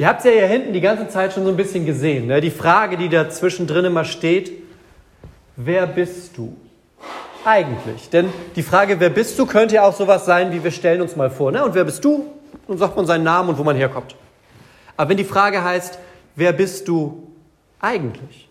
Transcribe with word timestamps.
Ihr 0.00 0.08
habt 0.08 0.20
es 0.20 0.24
ja 0.24 0.30
hier 0.30 0.46
hinten 0.46 0.72
die 0.72 0.80
ganze 0.80 1.08
Zeit 1.08 1.34
schon 1.34 1.44
so 1.44 1.50
ein 1.50 1.58
bisschen 1.58 1.84
gesehen. 1.84 2.26
Ne? 2.26 2.40
Die 2.40 2.50
Frage, 2.50 2.96
die 2.96 3.10
da 3.10 3.28
zwischendrin 3.28 3.84
immer 3.84 4.06
steht, 4.06 4.50
wer 5.56 5.86
bist 5.86 6.38
du 6.38 6.56
eigentlich? 7.44 8.08
Denn 8.08 8.32
die 8.56 8.62
Frage, 8.62 8.98
wer 8.98 9.10
bist 9.10 9.38
du, 9.38 9.44
könnte 9.44 9.74
ja 9.74 9.82
auch 9.84 9.94
sowas 9.94 10.24
sein, 10.24 10.54
wie 10.54 10.64
wir 10.64 10.70
stellen 10.70 11.02
uns 11.02 11.16
mal 11.16 11.28
vor. 11.28 11.52
Ne? 11.52 11.62
Und 11.62 11.74
wer 11.74 11.84
bist 11.84 12.02
du? 12.02 12.24
Dann 12.66 12.78
sagt 12.78 12.96
man 12.96 13.04
seinen 13.04 13.24
Namen 13.24 13.50
und 13.50 13.58
wo 13.58 13.62
man 13.62 13.76
herkommt. 13.76 14.16
Aber 14.96 15.10
wenn 15.10 15.18
die 15.18 15.24
Frage 15.24 15.62
heißt, 15.62 15.98
wer 16.34 16.54
bist 16.54 16.88
du 16.88 17.34
eigentlich? 17.78 18.48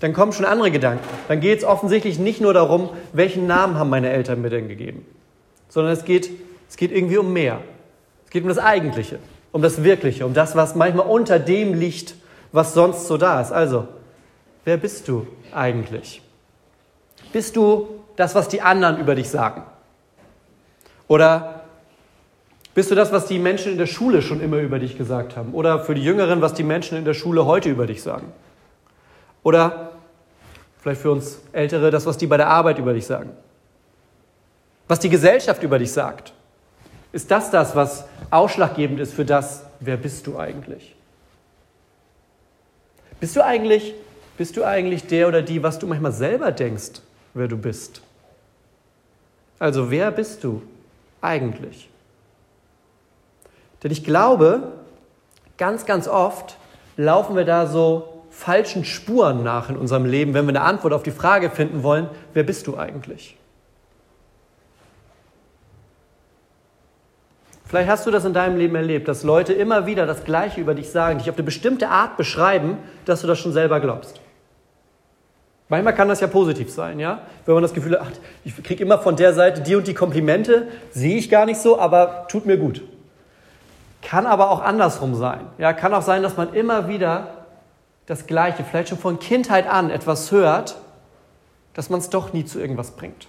Dann 0.00 0.14
kommen 0.14 0.32
schon 0.32 0.46
andere 0.46 0.70
Gedanken. 0.70 1.06
Dann 1.28 1.40
geht 1.40 1.58
es 1.58 1.64
offensichtlich 1.66 2.18
nicht 2.18 2.40
nur 2.40 2.54
darum, 2.54 2.88
welchen 3.12 3.46
Namen 3.46 3.78
haben 3.78 3.90
meine 3.90 4.08
Eltern 4.08 4.40
mir 4.40 4.48
denn 4.48 4.68
gegeben, 4.68 5.04
sondern 5.68 5.92
es 5.92 6.06
geht, 6.06 6.30
es 6.66 6.78
geht 6.78 6.92
irgendwie 6.92 7.18
um 7.18 7.30
mehr. 7.34 7.60
Es 8.24 8.30
geht 8.30 8.42
um 8.42 8.48
das 8.48 8.58
Eigentliche 8.58 9.18
um 9.56 9.62
das 9.62 9.82
Wirkliche, 9.82 10.26
um 10.26 10.34
das, 10.34 10.54
was 10.54 10.74
manchmal 10.74 11.06
unter 11.06 11.38
dem 11.38 11.72
liegt, 11.72 12.14
was 12.52 12.74
sonst 12.74 13.06
so 13.06 13.16
da 13.16 13.40
ist. 13.40 13.52
Also, 13.52 13.88
wer 14.66 14.76
bist 14.76 15.08
du 15.08 15.26
eigentlich? 15.50 16.20
Bist 17.32 17.56
du 17.56 17.88
das, 18.16 18.34
was 18.34 18.48
die 18.48 18.60
anderen 18.60 18.98
über 18.98 19.14
dich 19.14 19.30
sagen? 19.30 19.62
Oder 21.08 21.62
bist 22.74 22.90
du 22.90 22.94
das, 22.94 23.12
was 23.12 23.24
die 23.24 23.38
Menschen 23.38 23.72
in 23.72 23.78
der 23.78 23.86
Schule 23.86 24.20
schon 24.20 24.42
immer 24.42 24.58
über 24.58 24.78
dich 24.78 24.98
gesagt 24.98 25.38
haben? 25.38 25.54
Oder 25.54 25.80
für 25.80 25.94
die 25.94 26.04
Jüngeren, 26.04 26.42
was 26.42 26.52
die 26.52 26.62
Menschen 26.62 26.98
in 26.98 27.06
der 27.06 27.14
Schule 27.14 27.46
heute 27.46 27.70
über 27.70 27.86
dich 27.86 28.02
sagen? 28.02 28.30
Oder 29.42 29.92
vielleicht 30.82 31.00
für 31.00 31.12
uns 31.12 31.40
Ältere, 31.52 31.90
das, 31.90 32.04
was 32.04 32.18
die 32.18 32.26
bei 32.26 32.36
der 32.36 32.48
Arbeit 32.48 32.78
über 32.78 32.92
dich 32.92 33.06
sagen? 33.06 33.30
Was 34.86 34.98
die 34.98 35.08
Gesellschaft 35.08 35.62
über 35.62 35.78
dich 35.78 35.92
sagt? 35.92 36.34
Ist 37.16 37.30
das 37.30 37.50
das, 37.50 37.74
was 37.74 38.04
ausschlaggebend 38.30 39.00
ist 39.00 39.14
für 39.14 39.24
das, 39.24 39.64
wer 39.80 39.96
bist 39.96 40.26
du 40.26 40.38
eigentlich? 40.38 40.94
Bist 43.20 43.34
du 43.36 43.42
eigentlich, 43.42 43.94
bist 44.36 44.58
du 44.58 44.64
eigentlich 44.64 45.06
der 45.06 45.26
oder 45.26 45.40
die, 45.40 45.62
was 45.62 45.78
du 45.78 45.86
manchmal 45.86 46.12
selber 46.12 46.52
denkst, 46.52 47.00
wer 47.32 47.48
du 47.48 47.56
bist? 47.56 48.02
Also 49.58 49.90
wer 49.90 50.10
bist 50.10 50.44
du 50.44 50.60
eigentlich? 51.22 51.88
Denn 53.82 53.92
ich 53.92 54.04
glaube, 54.04 54.72
ganz, 55.56 55.86
ganz 55.86 56.08
oft 56.08 56.58
laufen 56.98 57.34
wir 57.34 57.46
da 57.46 57.66
so 57.66 58.24
falschen 58.28 58.84
Spuren 58.84 59.42
nach 59.42 59.70
in 59.70 59.78
unserem 59.78 60.04
Leben, 60.04 60.34
wenn 60.34 60.44
wir 60.44 60.50
eine 60.50 60.60
Antwort 60.60 60.92
auf 60.92 61.02
die 61.02 61.12
Frage 61.12 61.48
finden 61.48 61.82
wollen, 61.82 62.10
wer 62.34 62.42
bist 62.42 62.66
du 62.66 62.76
eigentlich? 62.76 63.38
Vielleicht 67.66 67.90
hast 67.90 68.06
du 68.06 68.10
das 68.12 68.24
in 68.24 68.32
deinem 68.32 68.56
Leben 68.56 68.76
erlebt, 68.76 69.08
dass 69.08 69.24
Leute 69.24 69.52
immer 69.52 69.86
wieder 69.86 70.06
das 70.06 70.24
Gleiche 70.24 70.60
über 70.60 70.74
dich 70.74 70.90
sagen, 70.90 71.18
dich 71.18 71.28
auf 71.28 71.36
eine 71.36 71.44
bestimmte 71.44 71.88
Art 71.88 72.16
beschreiben, 72.16 72.78
dass 73.04 73.22
du 73.22 73.26
das 73.26 73.38
schon 73.38 73.52
selber 73.52 73.80
glaubst. 73.80 74.20
Manchmal 75.68 75.94
kann 75.96 76.08
das 76.08 76.20
ja 76.20 76.28
positiv 76.28 76.70
sein, 76.70 77.00
ja? 77.00 77.22
Wenn 77.44 77.54
man 77.54 77.62
das 77.62 77.74
Gefühl 77.74 77.98
hat, 77.98 78.20
ich 78.44 78.62
kriege 78.62 78.84
immer 78.84 78.98
von 78.98 79.16
der 79.16 79.34
Seite 79.34 79.62
die 79.62 79.74
und 79.74 79.88
die 79.88 79.94
Komplimente, 79.94 80.68
sehe 80.92 81.16
ich 81.16 81.28
gar 81.28 81.44
nicht 81.44 81.60
so, 81.60 81.80
aber 81.80 82.28
tut 82.28 82.46
mir 82.46 82.56
gut. 82.56 82.82
Kann 84.00 84.26
aber 84.26 84.50
auch 84.50 84.62
andersrum 84.62 85.16
sein. 85.16 85.40
Ja, 85.58 85.72
kann 85.72 85.92
auch 85.92 86.02
sein, 86.02 86.22
dass 86.22 86.36
man 86.36 86.54
immer 86.54 86.88
wieder 86.88 87.28
das 88.06 88.28
Gleiche, 88.28 88.62
vielleicht 88.62 88.90
schon 88.90 88.98
von 88.98 89.18
Kindheit 89.18 89.68
an 89.68 89.90
etwas 89.90 90.30
hört, 90.30 90.76
dass 91.74 91.90
man 91.90 91.98
es 91.98 92.10
doch 92.10 92.32
nie 92.32 92.44
zu 92.44 92.60
irgendwas 92.60 92.92
bringt. 92.92 93.26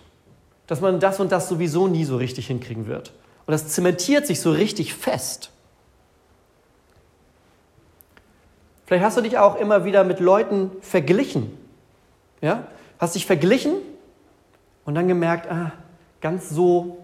Dass 0.68 0.80
man 0.80 1.00
das 1.00 1.20
und 1.20 1.32
das 1.32 1.50
sowieso 1.50 1.88
nie 1.88 2.06
so 2.06 2.18
richtig 2.18 2.46
hinkriegen 2.46 2.86
wird. 2.86 3.12
Und 3.48 3.54
das 3.54 3.70
zementiert 3.70 4.28
sich 4.28 4.42
so 4.42 4.52
richtig 4.52 4.94
fest. 4.94 5.52
Vielleicht 8.86 9.04
hast 9.04 9.18
du 9.18 9.22
dich 9.22 9.38
auch 9.38 9.56
immer 9.56 9.86
wieder 9.86 10.04
mit 10.04 10.20
Leuten 10.20 10.72
verglichen. 10.82 11.58
Ja? 12.42 12.68
Hast 13.00 13.16
dich 13.16 13.26
verglichen 13.26 13.76
und 14.86 14.96
dann 14.96 15.08
gemerkt, 15.08 15.50
ah, 15.50 15.72
ganz 16.20 16.50
so 16.50 16.98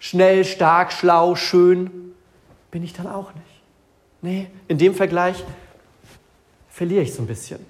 schnell, 0.00 0.44
stark, 0.44 0.92
schlau, 0.92 1.36
schön 1.36 2.12
bin 2.70 2.82
ich 2.82 2.92
dann 2.92 3.06
auch 3.06 3.32
nicht. 3.34 3.46
Nee, 4.20 4.50
in 4.66 4.78
dem 4.78 4.94
Vergleich 4.94 5.44
verliere 6.70 7.02
ich 7.02 7.14
so 7.14 7.22
ein 7.22 7.26
bisschen. 7.26 7.64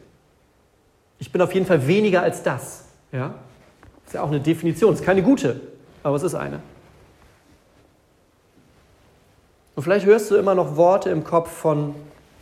Ich 1.18 1.30
bin 1.30 1.42
auf 1.42 1.52
jeden 1.52 1.66
Fall 1.66 1.86
weniger 1.86 2.22
als 2.22 2.42
das. 2.42 2.86
Ja? 3.12 3.34
Ist 4.06 4.14
ja 4.14 4.22
auch 4.22 4.28
eine 4.28 4.40
Definition, 4.40 4.94
ist 4.94 5.04
keine 5.04 5.22
gute, 5.22 5.60
aber 6.02 6.16
es 6.16 6.22
ist 6.22 6.34
eine. 6.34 6.62
Und 9.74 9.82
vielleicht 9.82 10.06
hörst 10.06 10.30
du 10.30 10.36
immer 10.36 10.54
noch 10.54 10.76
Worte 10.76 11.10
im 11.10 11.24
Kopf 11.24 11.50
von 11.50 11.94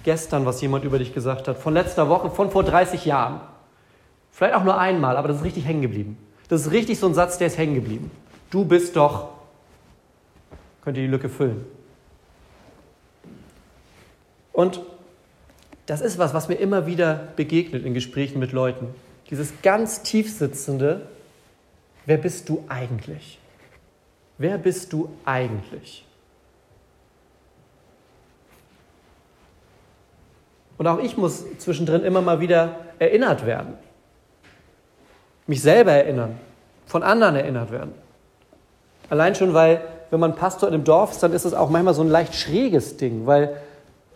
gestern, 0.05 0.45
was 0.45 0.61
jemand 0.61 0.85
über 0.85 0.99
dich 0.99 1.15
gesagt 1.15 1.49
hat, 1.49 1.59
von 1.59 1.75
letzter 1.75 2.09
Woche, 2.09 2.31
von 2.31 2.51
vor 2.51 2.65
30 2.65 3.05
Jahren. 3.05 3.41
Vielleicht 4.31 4.55
auch 4.55 4.65
nur 4.65 4.79
einmal, 4.79 5.17
aber 5.17 5.29
das 5.29 5.39
ist 5.39 5.45
richtig 5.45 5.65
hängen 5.65 5.83
geblieben. 5.83 6.19
Das 6.49 6.63
ist 6.63 6.73
richtig 6.73 6.99
so 6.99 7.07
ein 7.07 7.15
Satz, 7.15 7.39
der 7.39 7.47
ist 7.47 7.59
hängen 7.59 7.75
geblieben. 7.75 8.11
Du 8.51 8.65
bist 8.65 8.97
doch, 8.97 9.29
könnt 10.83 10.97
ihr 10.97 11.05
die 11.05 11.11
Lücke 11.11 11.29
füllen. 11.29 11.65
Und 14.53 14.81
das 15.87 16.01
ist 16.01 16.19
was, 16.19 16.35
was 16.35 16.49
mir 16.49 16.57
immer 16.57 16.87
wieder 16.87 17.29
begegnet 17.37 17.85
in 17.85 17.95
Gesprächen 17.95 18.39
mit 18.39 18.53
Leuten. 18.53 18.89
Dieses 19.31 19.53
ganz 19.63 20.03
tiefsitzende, 20.03 21.09
wer 22.05 22.19
bist 22.19 22.49
du 22.49 22.65
eigentlich? 22.69 23.39
Wer 24.37 24.59
bist 24.59 24.93
du 24.93 25.09
eigentlich? 25.25 26.05
Und 30.79 30.87
auch 30.87 30.99
ich 30.99 31.17
muss 31.17 31.45
zwischendrin 31.59 32.03
immer 32.03 32.23
mal 32.23 32.41
wieder 32.41 32.77
erinnert 32.99 33.47
werden. 33.47 33.75
Mich 35.47 35.63
selber 35.63 35.93
erinnern, 35.93 36.39
von 36.87 37.03
anderen 37.03 37.37
erinnert 37.37 37.71
werden. 37.71 37.93
Allein 39.11 39.35
schon, 39.35 39.55
weil, 39.55 39.83
wenn 40.11 40.21
man 40.21 40.35
Pastor 40.35 40.69
in 40.69 40.75
einem 40.75 40.85
Dorf 40.85 41.13
ist, 41.13 41.23
dann 41.23 41.33
ist 41.33 41.45
es 41.45 41.55
auch 41.55 41.69
manchmal 41.69 41.95
so 41.95 42.03
ein 42.03 42.09
leicht 42.09 42.35
schräges 42.35 42.97
Ding, 42.97 43.27
weil 43.27 43.57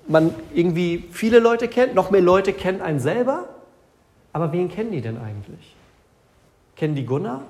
man 0.08 0.34
irgendwie 0.54 1.04
viele 1.10 1.38
Leute 1.38 1.68
kennt, 1.68 1.94
noch 1.94 2.10
mehr 2.10 2.20
Leute 2.20 2.52
kennen 2.52 2.80
einen 2.80 3.00
selber. 3.00 3.44
Aber 4.32 4.52
wen 4.52 4.70
kennen 4.70 4.92
die 4.92 5.00
denn 5.00 5.18
eigentlich? 5.18 5.74
Kennen 6.76 6.94
die 6.94 7.06
Gunnar? 7.06 7.42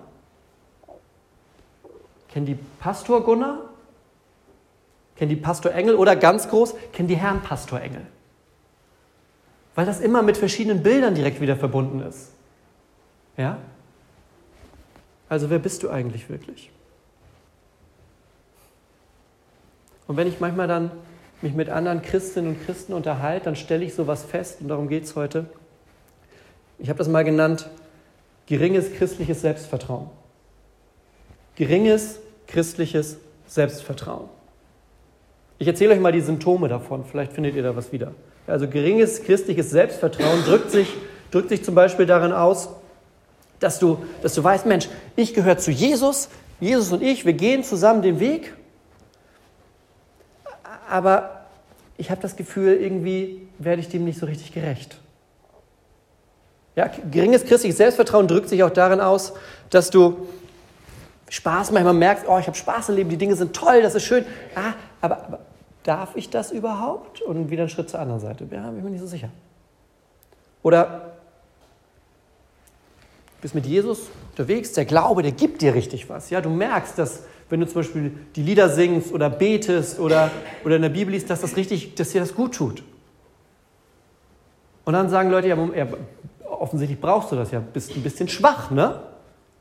Kennen 2.29 2.47
die 2.47 2.59
Pastor 2.81 3.23
Gunnar? 3.23 3.59
Kennen 5.17 5.31
die 5.31 5.37
Pastor 5.37 5.73
Engel 5.73 5.95
oder 5.97 6.17
ganz 6.17 6.49
groß, 6.49 6.75
kennen 6.93 7.09
die 7.09 7.17
Herrn 7.17 7.43
Pastor 7.43 7.81
Engel? 7.81 8.07
Weil 9.77 9.87
das 9.87 10.01
immer 10.01 10.23
mit 10.23 10.37
verschiedenen 10.37 10.83
Bildern 10.83 11.15
direkt 11.15 11.41
wieder 11.41 11.55
verbunden 11.55 12.01
ist. 12.01 12.33
Ja? 13.37 13.59
Also 15.29 15.51
wer 15.51 15.59
bist 15.59 15.83
du 15.83 15.91
eigentlich 15.91 16.29
wirklich? 16.29 16.71
Und 20.09 20.17
wenn 20.17 20.27
ich 20.27 20.41
manchmal 20.41 20.67
dann 20.67 20.91
mich 21.43 21.53
mit 21.53 21.69
anderen 21.69 22.01
Christinnen 22.01 22.55
und 22.55 22.65
Christen 22.65 22.95
unterhalte, 22.95 23.45
dann 23.45 23.57
stelle 23.57 23.85
ich 23.85 23.95
sowas 23.95 24.25
fest 24.25 24.63
und 24.63 24.69
darum 24.69 24.89
geht 24.89 25.05
es 25.05 25.15
heute. 25.15 25.45
Ich 26.79 26.89
habe 26.89 26.99
das 26.99 27.09
mal 27.09 27.25
genannt, 27.25 27.69
geringes 28.47 28.95
christliches 28.95 29.43
Selbstvertrauen. 29.43 30.09
Geringes 31.57 32.21
christliches 32.47 33.19
Selbstvertrauen. 33.47 34.29
Ich 35.59 35.67
erzähle 35.67 35.93
euch 35.93 36.01
mal 36.01 36.13
die 36.13 36.21
Symptome 36.21 36.69
davon, 36.69 37.05
vielleicht 37.05 37.33
findet 37.33 37.55
ihr 37.55 37.63
da 37.63 37.77
was 37.77 37.93
wieder. 37.93 38.15
Also 38.47 38.69
geringes 38.69 39.23
christliches 39.23 39.71
Selbstvertrauen 39.71 40.45
drückt 40.45 40.71
sich, 40.71 40.95
drückt 41.31 41.49
sich 41.49 41.65
zum 41.65 41.75
Beispiel 41.75 42.07
darin 42.07 42.33
aus, 42.33 42.69
dass 43.59 43.79
du, 43.79 44.05
dass 44.23 44.35
du 44.35 44.45
weißt, 44.45 44.67
Mensch, 44.67 44.89
ich 45.17 45.35
gehöre 45.35 45.59
zu 45.59 45.71
Jesus, 45.71 46.29
Jesus 46.61 46.93
und 46.93 47.03
ich, 47.03 47.25
wir 47.25 47.33
gehen 47.33 47.65
zusammen 47.65 48.03
den 48.03 48.21
Weg, 48.21 48.53
aber 50.89 51.47
ich 51.97 52.11
habe 52.11 52.21
das 52.21 52.37
Gefühl, 52.37 52.75
irgendwie 52.75 53.49
werde 53.59 53.81
ich 53.81 53.89
dem 53.89 54.05
nicht 54.05 54.19
so 54.19 54.27
richtig 54.27 54.53
gerecht. 54.53 54.99
Ja, 56.77 56.91
geringes 57.11 57.45
christliches 57.45 57.79
Selbstvertrauen 57.79 58.29
drückt 58.29 58.51
sich 58.51 58.63
auch 58.63 58.71
darin 58.71 59.01
aus, 59.01 59.33
dass 59.71 59.91
du 59.91 60.29
Spaß 61.31 61.73
manchmal 61.73 61.95
merkst, 61.95 62.27
oh, 62.29 62.39
ich 62.39 62.47
habe 62.47 62.57
Spaß 62.57 62.91
im 62.91 62.97
Leben, 62.97 63.11
die 63.11 63.17
Dinge 63.17 63.35
sind 63.35 63.57
toll, 63.57 63.83
das 63.83 63.95
ist 63.95 64.05
schön, 64.05 64.25
ah, 64.55 64.75
aber, 65.01 65.25
aber 65.25 65.46
darf 65.87 66.17
ich 66.17 66.31
das 66.31 66.53
überhaupt? 66.53 67.21
Und 67.21 67.51
wieder 67.51 67.63
einen 67.63 67.69
Schritt 67.69 67.89
zur 67.91 68.01
anderen 68.01 68.21
Seite. 68.21 68.47
Ja, 68.51 68.69
bin 68.69 68.79
ich 68.79 68.85
mir 68.85 68.91
nicht 68.91 69.01
so 69.01 69.07
sicher. 69.07 69.29
Oder 70.63 71.13
bist 73.41 73.55
mit 73.55 73.67
Jesus 73.67 74.09
unterwegs, 74.31 74.73
der 74.73 74.85
Glaube, 74.85 75.23
der 75.23 75.33
gibt 75.33 75.63
dir 75.63 75.75
richtig 75.75 76.09
was. 76.09 76.31
Ja, 76.31 76.41
du 76.41 76.51
merkst, 76.51 76.99
dass 76.99 77.25
wenn 77.49 77.61
du 77.61 77.67
zum 77.67 77.77
Beispiel 77.77 78.13
die 78.35 78.43
Lieder 78.43 78.69
singst 78.69 79.13
oder 79.13 79.31
betest 79.31 80.01
oder, 80.01 80.31
oder 80.65 80.77
in 80.77 80.83
der 80.83 80.89
Bibel 80.89 81.15
liest, 81.15 81.31
dass 81.31 81.43
das 81.43 81.57
richtig, 81.57 81.95
dass 81.95 82.11
dir 82.11 82.21
das 82.21 82.35
gut 82.35 82.57
tut. 82.57 82.83
Und 84.85 84.95
dann 84.95 85.09
sagen 85.09 85.31
Leute, 85.31 85.49
ja, 85.49 85.57
offensichtlich 86.45 87.01
brauchst 87.01 87.31
du 87.31 87.37
das 87.37 87.51
ja, 87.51 87.61
bist 87.61 87.95
ein 87.95 88.03
bisschen 88.03 88.29
schwach, 88.29 88.71
ne? 88.71 89.01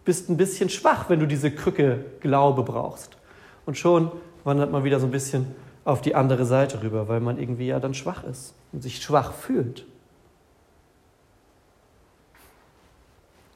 Bist 0.03 0.29
ein 0.29 0.37
bisschen 0.37 0.69
schwach, 0.69 1.09
wenn 1.09 1.19
du 1.19 1.27
diese 1.27 1.51
Krücke 1.51 2.05
Glaube 2.19 2.63
brauchst. 2.63 3.17
Und 3.65 3.77
schon 3.77 4.11
wandert 4.43 4.71
man 4.71 4.83
wieder 4.83 4.99
so 4.99 5.07
ein 5.07 5.11
bisschen 5.11 5.47
auf 5.85 6.01
die 6.01 6.15
andere 6.15 6.45
Seite 6.45 6.81
rüber, 6.81 7.07
weil 7.07 7.21
man 7.21 7.39
irgendwie 7.39 7.67
ja 7.67 7.79
dann 7.79 7.93
schwach 7.93 8.23
ist 8.23 8.55
und 8.73 8.81
sich 8.81 9.01
schwach 9.01 9.33
fühlt. 9.33 9.85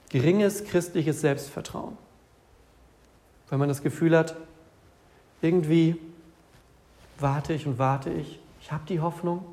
Geringes 0.09 0.63
christliches 0.63 1.21
Selbstvertrauen. 1.21 1.97
Weil 3.49 3.59
man 3.59 3.67
das 3.67 3.81
Gefühl 3.81 4.15
hat, 4.15 4.35
irgendwie 5.41 5.99
warte 7.17 7.53
ich 7.53 7.65
und 7.65 7.79
warte 7.79 8.11
ich, 8.11 8.39
ich 8.61 8.71
habe 8.71 8.83
die 8.87 8.99
Hoffnung, 8.99 9.43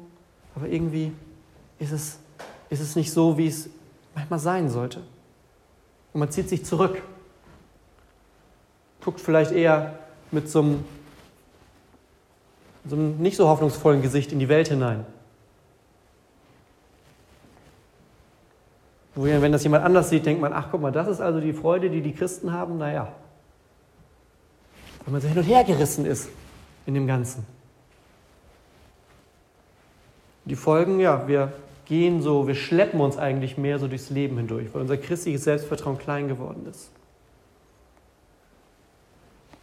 aber 0.55 0.69
irgendwie 0.69 1.12
ist 1.78 1.93
es, 1.93 2.19
ist 2.69 2.81
es 2.81 2.96
nicht 2.96 3.12
so, 3.12 3.38
wie 3.38 3.46
es 3.46 3.70
manchmal 4.14 4.38
sein 4.38 4.69
sollte. 4.69 5.00
Und 6.12 6.20
man 6.20 6.31
zieht 6.31 6.49
sich 6.49 6.64
zurück, 6.64 7.02
guckt 9.02 9.20
vielleicht 9.20 9.52
eher 9.52 9.99
mit 10.31 10.49
so 10.49 10.61
einem, 10.61 10.84
so 12.88 12.97
einem 12.97 13.19
nicht 13.19 13.37
so 13.37 13.49
hoffnungsvollen 13.49 14.03
Gesicht 14.03 14.33
in 14.33 14.38
die 14.38 14.49
Welt 14.49 14.69
hinein. 14.69 15.05
Wenn 19.15 19.50
das 19.50 19.62
jemand 19.62 19.83
anders 19.85 20.11
sieht, 20.11 20.27
denkt 20.27 20.43
man, 20.43 20.53
ach 20.53 20.69
guck 20.71 20.83
mal, 20.83 20.93
das 20.93 21.09
ist 21.09 21.21
also 21.21 21.41
die 21.41 21.55
Freude, 21.55 21.88
die 21.88 22.03
die 22.03 22.12
Christen 22.12 22.53
haben, 22.53 22.77
naja. 22.77 23.12
Wenn 25.05 25.12
man 25.12 25.23
so 25.23 25.29
hin 25.29 25.38
und 25.38 25.44
her 25.44 25.65
gerissen 25.65 26.05
ist 26.05 26.29
in 26.85 26.93
dem 26.93 27.06
Ganzen. 27.06 27.47
Die 30.44 30.55
Folgen, 30.55 31.00
ja, 31.00 31.27
wir 31.27 31.53
gehen 31.87 32.21
so, 32.21 32.47
wir 32.47 32.55
schleppen 32.55 33.00
uns 33.00 33.17
eigentlich 33.17 33.56
mehr 33.56 33.79
so 33.79 33.88
durchs 33.88 34.11
Leben 34.11 34.37
hindurch, 34.37 34.69
weil 34.75 34.83
unser 34.83 34.97
christliches 34.99 35.44
Selbstvertrauen 35.44 35.97
klein 35.97 36.29
geworden 36.29 36.67
ist. 36.71 36.91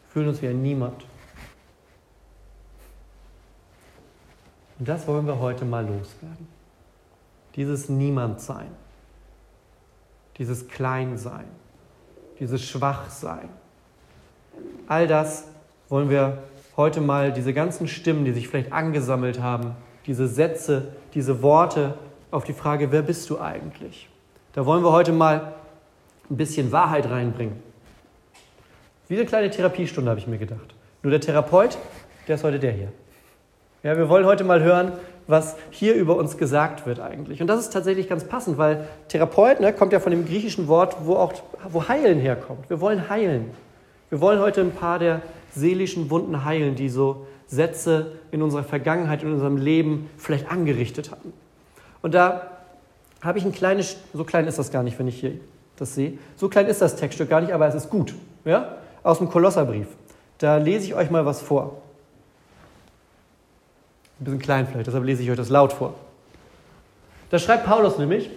Wir 0.08 0.14
fühlen 0.14 0.30
uns 0.30 0.42
wie 0.42 0.48
ein 0.48 0.62
Niemand. 0.62 1.06
Und 4.84 4.90
das 4.90 5.08
wollen 5.08 5.26
wir 5.26 5.40
heute 5.40 5.64
mal 5.64 5.86
loswerden. 5.86 6.46
Dieses 7.56 7.88
Niemandsein, 7.88 8.68
dieses 10.38 10.68
Kleinsein, 10.68 11.46
dieses 12.38 12.62
Schwachsein. 12.66 13.48
All 14.90 15.08
das 15.08 15.46
wollen 15.88 16.10
wir 16.10 16.40
heute 16.76 17.00
mal, 17.00 17.32
diese 17.32 17.54
ganzen 17.54 17.88
Stimmen, 17.88 18.26
die 18.26 18.34
sich 18.34 18.50
vielleicht 18.50 18.74
angesammelt 18.74 19.40
haben, 19.40 19.74
diese 20.06 20.28
Sätze, 20.28 20.90
diese 21.14 21.42
Worte 21.42 21.98
auf 22.30 22.44
die 22.44 22.52
Frage, 22.52 22.92
wer 22.92 23.04
bist 23.04 23.30
du 23.30 23.40
eigentlich? 23.40 24.10
Da 24.52 24.66
wollen 24.66 24.84
wir 24.84 24.92
heute 24.92 25.14
mal 25.14 25.54
ein 26.30 26.36
bisschen 26.36 26.74
Wahrheit 26.74 27.10
reinbringen. 27.10 27.56
Wie 29.08 29.16
eine 29.16 29.26
kleine 29.26 29.50
Therapiestunde, 29.50 30.10
habe 30.10 30.20
ich 30.20 30.28
mir 30.28 30.40
gedacht. 30.40 30.76
Nur 31.04 31.12
der 31.12 31.22
Therapeut, 31.22 31.78
der 32.28 32.36
ist 32.36 32.44
heute 32.44 32.60
der 32.60 32.74
hier. 32.74 32.92
Ja, 33.84 33.98
wir 33.98 34.08
wollen 34.08 34.26
heute 34.26 34.46
mal 34.46 34.64
hören, 34.64 34.94
was 35.28 35.58
hier 35.70 35.94
über 35.96 36.16
uns 36.16 36.38
gesagt 36.38 36.86
wird 36.86 37.02
eigentlich. 37.02 37.42
Und 37.42 37.48
das 37.48 37.60
ist 37.60 37.74
tatsächlich 37.74 38.08
ganz 38.08 38.24
passend, 38.24 38.58
weil 38.58 38.88
Therapeut 39.10 39.60
ne, 39.60 39.74
kommt 39.74 39.92
ja 39.92 40.00
von 40.00 40.12
dem 40.12 40.26
griechischen 40.26 40.70
Wort, 40.70 40.96
wo 41.04 41.16
auch 41.16 41.34
wo 41.68 41.86
heilen 41.90 42.18
herkommt. 42.18 42.70
Wir 42.70 42.80
wollen 42.80 43.10
heilen. 43.10 43.52
Wir 44.10 44.22
wollen 44.22 44.40
heute 44.40 44.62
ein 44.62 44.72
paar 44.72 45.00
der 45.00 45.22
seelischen 45.54 46.10
Wunden 46.10 46.46
heilen, 46.46 46.76
die 46.76 46.88
so 46.88 47.28
Sätze 47.46 48.14
in 48.32 48.42
unserer 48.42 48.64
Vergangenheit, 48.64 49.22
in 49.22 49.34
unserem 49.34 49.58
Leben 49.58 50.10
vielleicht 50.18 50.50
angerichtet 50.50 51.12
haben. 51.12 51.34
Und 52.02 52.14
da 52.14 52.52
habe 53.22 53.38
ich 53.38 53.44
ein 53.44 53.52
kleines, 53.52 53.98
so 54.14 54.24
klein 54.24 54.48
ist 54.48 54.60
das 54.60 54.72
gar 54.72 54.84
nicht, 54.84 54.98
wenn 54.98 55.10
ich 55.10 55.20
hier 55.20 55.34
das 55.76 55.94
sehe. 55.94 56.14
So 56.38 56.48
klein 56.48 56.68
ist 56.68 56.82
das 56.82 56.96
Textstück 56.96 57.30
gar 57.30 57.42
nicht, 57.42 57.52
aber 57.52 57.68
es 57.68 57.76
ist 57.76 57.90
gut. 57.90 58.16
Ja? 58.46 58.78
Aus 59.04 59.18
dem 59.18 59.30
Kolosserbrief. 59.30 59.88
Da 60.38 60.56
lese 60.56 60.86
ich 60.86 60.96
euch 60.96 61.12
mal 61.12 61.26
was 61.26 61.42
vor. 61.42 61.83
Ein 64.20 64.26
bisschen 64.26 64.40
klein 64.40 64.68
vielleicht, 64.68 64.88
deshalb 64.88 65.04
lese 65.06 65.24
ich 65.24 65.30
euch 65.30 65.38
das 65.38 65.50
laut 65.50 65.74
vor. 65.74 65.96
Da 67.30 67.40
schreibt 67.40 67.66
Paulus 67.66 67.98
nämlich, 67.98 68.30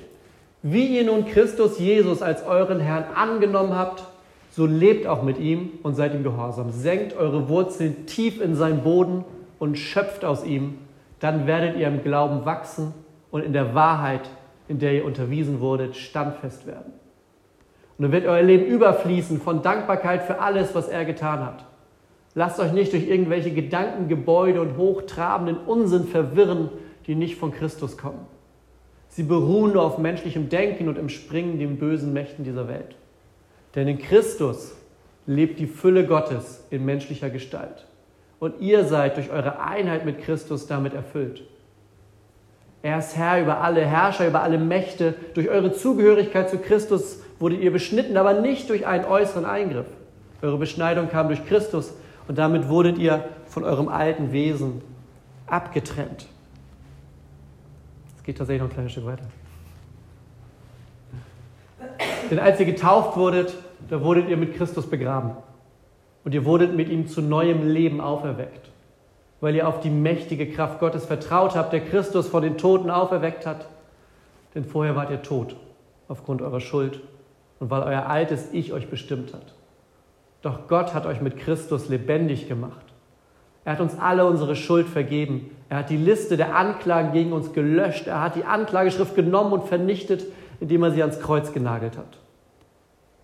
wie 0.62 0.96
ihr 0.96 1.04
nun 1.04 1.26
Christus 1.26 1.78
Jesus 1.78 2.22
als 2.22 2.44
euren 2.44 2.80
Herrn 2.80 3.04
angenommen 3.14 3.74
habt, 3.74 4.02
so 4.50 4.64
lebt 4.64 5.06
auch 5.06 5.22
mit 5.22 5.38
ihm 5.38 5.70
und 5.82 5.94
seid 5.94 6.14
ihm 6.14 6.22
gehorsam. 6.22 6.70
Senkt 6.70 7.14
eure 7.14 7.50
Wurzeln 7.50 8.06
tief 8.06 8.40
in 8.40 8.54
seinen 8.54 8.82
Boden 8.82 9.24
und 9.58 9.78
schöpft 9.78 10.24
aus 10.24 10.44
ihm. 10.44 10.78
Dann 11.20 11.46
werdet 11.46 11.76
ihr 11.76 11.86
im 11.88 12.02
Glauben 12.02 12.46
wachsen 12.46 12.94
und 13.30 13.42
in 13.42 13.52
der 13.52 13.74
Wahrheit, 13.74 14.30
in 14.66 14.78
der 14.78 14.94
ihr 14.94 15.04
unterwiesen 15.04 15.60
wurdet, 15.60 15.94
standfest 15.94 16.66
werden. 16.66 16.94
Und 17.98 18.04
dann 18.04 18.12
wird 18.12 18.26
euer 18.26 18.42
Leben 18.42 18.64
überfließen 18.64 19.40
von 19.40 19.62
Dankbarkeit 19.62 20.22
für 20.22 20.40
alles, 20.40 20.74
was 20.74 20.88
er 20.88 21.04
getan 21.04 21.44
hat. 21.44 21.64
Lasst 22.38 22.60
euch 22.60 22.72
nicht 22.72 22.92
durch 22.92 23.08
irgendwelche 23.08 23.50
Gedankengebäude 23.50 24.60
und 24.60 24.76
hochtrabenden 24.76 25.56
Unsinn 25.56 26.04
verwirren, 26.04 26.68
die 27.06 27.14
nicht 27.14 27.36
von 27.36 27.50
Christus 27.50 27.96
kommen. 27.96 28.26
Sie 29.08 29.22
beruhen 29.22 29.72
nur 29.72 29.82
auf 29.82 29.96
menschlichem 29.96 30.50
Denken 30.50 30.90
und 30.90 30.98
entspringen 30.98 31.58
den 31.58 31.78
bösen 31.78 32.12
Mächten 32.12 32.44
dieser 32.44 32.68
Welt. 32.68 32.94
Denn 33.74 33.88
in 33.88 33.96
Christus 33.96 34.76
lebt 35.24 35.58
die 35.58 35.66
Fülle 35.66 36.06
Gottes 36.06 36.62
in 36.68 36.84
menschlicher 36.84 37.30
Gestalt. 37.30 37.86
Und 38.38 38.60
ihr 38.60 38.84
seid 38.84 39.16
durch 39.16 39.30
eure 39.30 39.58
Einheit 39.60 40.04
mit 40.04 40.20
Christus 40.20 40.66
damit 40.66 40.92
erfüllt. 40.92 41.42
Er 42.82 42.98
ist 42.98 43.16
Herr 43.16 43.40
über 43.40 43.62
alle 43.62 43.80
Herrscher, 43.80 44.28
über 44.28 44.42
alle 44.42 44.58
Mächte. 44.58 45.14
Durch 45.32 45.48
eure 45.48 45.72
Zugehörigkeit 45.72 46.50
zu 46.50 46.58
Christus 46.58 47.22
wurdet 47.38 47.60
ihr 47.60 47.72
beschnitten, 47.72 48.18
aber 48.18 48.34
nicht 48.34 48.68
durch 48.68 48.86
einen 48.86 49.06
äußeren 49.06 49.46
Eingriff. 49.46 49.86
Eure 50.42 50.58
Beschneidung 50.58 51.08
kam 51.08 51.28
durch 51.28 51.46
Christus 51.46 51.94
und 52.28 52.38
damit 52.38 52.68
wurdet 52.68 52.98
ihr 52.98 53.24
von 53.46 53.64
eurem 53.64 53.88
alten 53.88 54.32
Wesen 54.32 54.82
abgetrennt. 55.46 56.26
Es 58.16 58.24
geht 58.24 58.38
tatsächlich 58.38 58.62
noch 58.62 58.70
ein 58.70 58.74
kleines 58.74 58.92
Stück 58.92 59.06
weiter. 59.06 59.24
Denn 62.30 62.38
als 62.38 62.58
ihr 62.58 62.66
getauft 62.66 63.16
wurdet, 63.16 63.54
da 63.88 64.02
wurdet 64.02 64.28
ihr 64.28 64.36
mit 64.36 64.54
Christus 64.56 64.88
begraben. 64.88 65.32
Und 66.24 66.34
ihr 66.34 66.44
wurdet 66.44 66.74
mit 66.74 66.88
ihm 66.88 67.06
zu 67.06 67.22
neuem 67.22 67.68
Leben 67.68 68.00
auferweckt 68.00 68.70
weil 69.40 69.54
ihr 69.54 69.68
auf 69.68 69.80
die 69.80 69.90
mächtige 69.90 70.50
Kraft 70.50 70.80
Gottes 70.80 71.04
vertraut 71.04 71.54
habt, 71.56 71.72
der 71.72 71.80
Christus 71.80 72.28
von 72.28 72.42
den 72.42 72.58
Toten 72.58 72.90
auferweckt 72.90 73.46
hat. 73.46 73.66
Denn 74.54 74.64
vorher 74.64 74.96
wart 74.96 75.10
ihr 75.10 75.22
tot 75.22 75.56
aufgrund 76.08 76.40
eurer 76.40 76.60
Schuld 76.60 77.00
und 77.60 77.70
weil 77.70 77.82
euer 77.82 78.06
altes 78.06 78.52
Ich 78.52 78.72
euch 78.72 78.88
bestimmt 78.88 79.34
hat. 79.34 79.54
Doch 80.46 80.68
Gott 80.68 80.94
hat 80.94 81.06
euch 81.06 81.20
mit 81.20 81.38
Christus 81.38 81.88
lebendig 81.88 82.46
gemacht. 82.46 82.86
Er 83.64 83.72
hat 83.72 83.80
uns 83.80 83.98
alle 83.98 84.24
unsere 84.26 84.54
Schuld 84.54 84.86
vergeben. 84.86 85.50
Er 85.68 85.78
hat 85.78 85.90
die 85.90 85.96
Liste 85.96 86.36
der 86.36 86.54
Anklagen 86.54 87.10
gegen 87.12 87.32
uns 87.32 87.52
gelöscht. 87.52 88.06
Er 88.06 88.20
hat 88.20 88.36
die 88.36 88.44
Anklageschrift 88.44 89.16
genommen 89.16 89.52
und 89.52 89.66
vernichtet, 89.66 90.24
indem 90.60 90.84
er 90.84 90.92
sie 90.92 91.02
ans 91.02 91.18
Kreuz 91.18 91.52
genagelt 91.52 91.98
hat. 91.98 92.18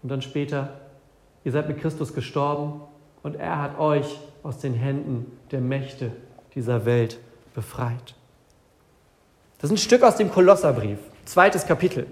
Und 0.02 0.08
dann 0.08 0.20
später, 0.20 0.80
ihr 1.44 1.52
seid 1.52 1.68
mit 1.68 1.78
Christus 1.78 2.12
gestorben 2.12 2.80
und 3.22 3.36
er 3.36 3.62
hat 3.62 3.78
euch 3.78 4.18
aus 4.42 4.58
den 4.58 4.74
Händen 4.74 5.30
der 5.52 5.60
Mächte 5.60 6.10
dieser 6.56 6.86
Welt 6.86 7.20
befreit. 7.54 8.16
Das 9.60 9.70
ist 9.70 9.76
ein 9.76 9.78
Stück 9.78 10.02
aus 10.02 10.16
dem 10.16 10.32
Kolosserbrief, 10.32 10.98
zweites 11.24 11.68
Kapitel. 11.68 12.08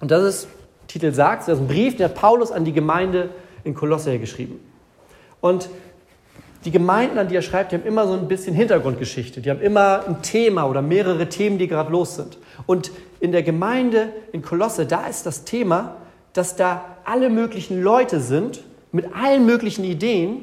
Und 0.00 0.10
das 0.10 0.24
ist, 0.24 0.48
Titel 0.88 1.12
sagt, 1.12 1.42
das 1.42 1.58
ist 1.58 1.60
ein 1.60 1.68
Brief, 1.68 1.96
der 1.96 2.08
Paulus 2.08 2.50
an 2.50 2.64
die 2.64 2.72
Gemeinde 2.72 3.28
in 3.68 3.74
Kolosse 3.74 4.18
geschrieben. 4.18 4.58
Und 5.40 5.68
die 6.64 6.72
Gemeinden, 6.72 7.18
an 7.18 7.28
die 7.28 7.36
er 7.36 7.42
schreibt, 7.42 7.70
die 7.70 7.76
haben 7.76 7.86
immer 7.86 8.06
so 8.06 8.14
ein 8.14 8.26
bisschen 8.26 8.54
Hintergrundgeschichte. 8.54 9.40
Die 9.40 9.50
haben 9.50 9.60
immer 9.60 10.04
ein 10.08 10.22
Thema 10.22 10.64
oder 10.64 10.82
mehrere 10.82 11.28
Themen, 11.28 11.58
die 11.58 11.68
gerade 11.68 11.92
los 11.92 12.16
sind. 12.16 12.38
Und 12.66 12.90
in 13.20 13.30
der 13.30 13.42
Gemeinde 13.42 14.08
in 14.32 14.42
Kolosse, 14.42 14.86
da 14.86 15.06
ist 15.06 15.24
das 15.26 15.44
Thema, 15.44 15.96
dass 16.32 16.56
da 16.56 16.96
alle 17.04 17.30
möglichen 17.30 17.80
Leute 17.80 18.20
sind 18.20 18.64
mit 18.90 19.06
allen 19.14 19.46
möglichen 19.46 19.84
Ideen, 19.84 20.42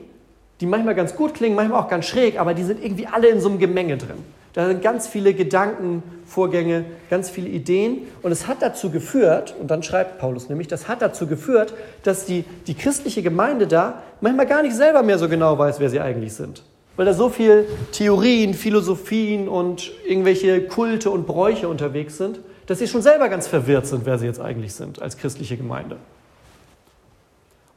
die 0.61 0.65
manchmal 0.65 0.95
ganz 0.95 1.15
gut 1.15 1.33
klingen, 1.33 1.55
manchmal 1.55 1.81
auch 1.81 1.89
ganz 1.89 2.05
schräg, 2.05 2.39
aber 2.39 2.53
die 2.53 2.63
sind 2.63 2.83
irgendwie 2.83 3.07
alle 3.07 3.27
in 3.27 3.41
so 3.41 3.49
einem 3.49 3.59
Gemenge 3.59 3.97
drin. 3.97 4.23
Da 4.55 4.67
sind 4.67 4.81
ganz 4.81 5.05
viele 5.05 5.33
Gedanken, 5.33 6.01
Vorgänge, 6.25 6.85
ganz 7.09 7.29
viele 7.29 7.49
Ideen. 7.49 8.07
Und 8.21 8.31
es 8.31 8.47
hat 8.47 8.61
dazu 8.61 8.89
geführt, 8.89 9.53
und 9.59 9.69
dann 9.69 9.83
schreibt 9.83 10.17
Paulus 10.17 10.47
nämlich, 10.47 10.69
das 10.69 10.87
hat 10.87 11.01
dazu 11.01 11.27
geführt, 11.27 11.73
dass 12.03 12.25
die, 12.25 12.45
die 12.65 12.73
christliche 12.73 13.21
Gemeinde 13.21 13.67
da 13.67 14.01
manchmal 14.21 14.45
gar 14.45 14.63
nicht 14.63 14.73
selber 14.73 15.03
mehr 15.03 15.19
so 15.19 15.27
genau 15.27 15.59
weiß, 15.59 15.81
wer 15.81 15.89
sie 15.89 15.99
eigentlich 15.99 16.33
sind. 16.33 16.63
Weil 16.95 17.05
da 17.05 17.13
so 17.13 17.27
viel 17.27 17.67
Theorien, 17.91 18.53
Philosophien 18.53 19.49
und 19.49 19.91
irgendwelche 20.07 20.61
Kulte 20.61 21.11
und 21.11 21.27
Bräuche 21.27 21.67
unterwegs 21.67 22.17
sind, 22.17 22.39
dass 22.65 22.79
sie 22.79 22.87
schon 22.87 23.01
selber 23.01 23.27
ganz 23.27 23.47
verwirrt 23.47 23.87
sind, 23.87 24.05
wer 24.05 24.17
sie 24.17 24.25
jetzt 24.25 24.39
eigentlich 24.39 24.73
sind 24.73 25.01
als 25.01 25.17
christliche 25.17 25.57
Gemeinde. 25.57 25.97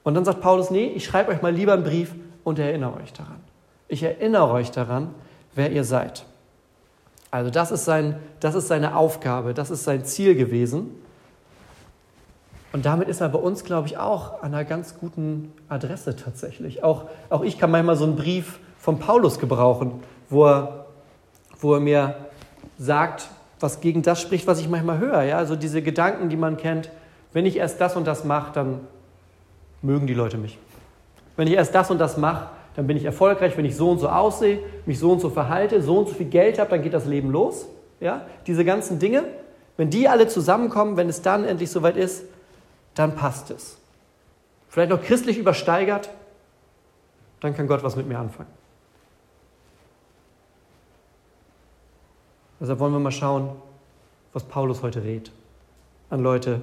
Und 0.04 0.14
dann 0.14 0.24
sagt 0.24 0.40
Paulus, 0.40 0.70
nee, 0.70 0.92
ich 0.94 1.04
schreibe 1.04 1.32
euch 1.32 1.42
mal 1.42 1.52
lieber 1.52 1.72
einen 1.72 1.82
Brief 1.82 2.12
und 2.44 2.60
erinnere 2.60 2.94
euch 3.02 3.12
daran. 3.12 3.40
Ich 3.88 4.04
erinnere 4.04 4.52
euch 4.52 4.70
daran, 4.70 5.12
wer 5.56 5.72
ihr 5.72 5.82
seid. 5.82 6.24
Also 7.30 7.50
das 7.50 7.70
ist, 7.70 7.84
sein, 7.84 8.16
das 8.40 8.54
ist 8.54 8.68
seine 8.68 8.96
Aufgabe, 8.96 9.52
das 9.52 9.70
ist 9.70 9.84
sein 9.84 10.04
Ziel 10.04 10.34
gewesen. 10.34 10.90
Und 12.72 12.86
damit 12.86 13.08
ist 13.08 13.20
er 13.20 13.28
bei 13.28 13.38
uns, 13.38 13.64
glaube 13.64 13.86
ich, 13.86 13.98
auch 13.98 14.42
an 14.42 14.54
einer 14.54 14.64
ganz 14.64 14.98
guten 14.98 15.52
Adresse 15.68 16.16
tatsächlich. 16.16 16.84
Auch, 16.84 17.04
auch 17.30 17.42
ich 17.42 17.58
kann 17.58 17.70
manchmal 17.70 17.96
so 17.96 18.04
einen 18.04 18.16
Brief 18.16 18.60
von 18.78 18.98
Paulus 18.98 19.38
gebrauchen, 19.38 20.02
wo 20.28 20.46
er, 20.46 20.86
wo 21.60 21.74
er 21.74 21.80
mir 21.80 22.16
sagt, 22.78 23.28
was 23.60 23.80
gegen 23.80 24.02
das 24.02 24.20
spricht, 24.20 24.46
was 24.46 24.60
ich 24.60 24.68
manchmal 24.68 24.98
höre. 24.98 25.22
Ja? 25.22 25.38
Also 25.38 25.56
diese 25.56 25.82
Gedanken, 25.82 26.28
die 26.28 26.36
man 26.36 26.56
kennt, 26.56 26.90
wenn 27.32 27.46
ich 27.46 27.56
erst 27.56 27.80
das 27.80 27.96
und 27.96 28.06
das 28.06 28.24
mache, 28.24 28.52
dann 28.52 28.80
mögen 29.82 30.06
die 30.06 30.14
Leute 30.14 30.38
mich. 30.38 30.58
Wenn 31.36 31.48
ich 31.48 31.54
erst 31.54 31.74
das 31.74 31.90
und 31.90 31.98
das 31.98 32.16
mache, 32.16 32.48
dann 32.78 32.86
bin 32.86 32.96
ich 32.96 33.04
erfolgreich. 33.04 33.56
Wenn 33.56 33.64
ich 33.64 33.74
so 33.74 33.90
und 33.90 33.98
so 33.98 34.08
aussehe, 34.08 34.60
mich 34.86 35.00
so 35.00 35.10
und 35.10 35.18
so 35.18 35.30
verhalte, 35.30 35.82
so 35.82 35.98
und 35.98 36.08
so 36.08 36.14
viel 36.14 36.28
Geld 36.28 36.60
habe, 36.60 36.70
dann 36.70 36.80
geht 36.80 36.94
das 36.94 37.06
Leben 37.06 37.32
los. 37.32 37.66
Ja? 37.98 38.24
Diese 38.46 38.64
ganzen 38.64 39.00
Dinge, 39.00 39.24
wenn 39.76 39.90
die 39.90 40.06
alle 40.06 40.28
zusammenkommen, 40.28 40.96
wenn 40.96 41.08
es 41.08 41.20
dann 41.20 41.44
endlich 41.44 41.72
soweit 41.72 41.96
ist, 41.96 42.22
dann 42.94 43.16
passt 43.16 43.50
es. 43.50 43.78
Vielleicht 44.68 44.90
noch 44.90 45.02
christlich 45.02 45.38
übersteigert, 45.38 46.08
dann 47.40 47.52
kann 47.56 47.66
Gott 47.66 47.82
was 47.82 47.96
mit 47.96 48.06
mir 48.06 48.16
anfangen. 48.16 48.50
Deshalb 52.60 52.78
wollen 52.78 52.92
wir 52.92 53.00
mal 53.00 53.10
schauen, 53.10 53.50
was 54.32 54.44
Paulus 54.44 54.84
heute 54.84 55.02
redet 55.02 55.32
an 56.10 56.20
Leute, 56.22 56.62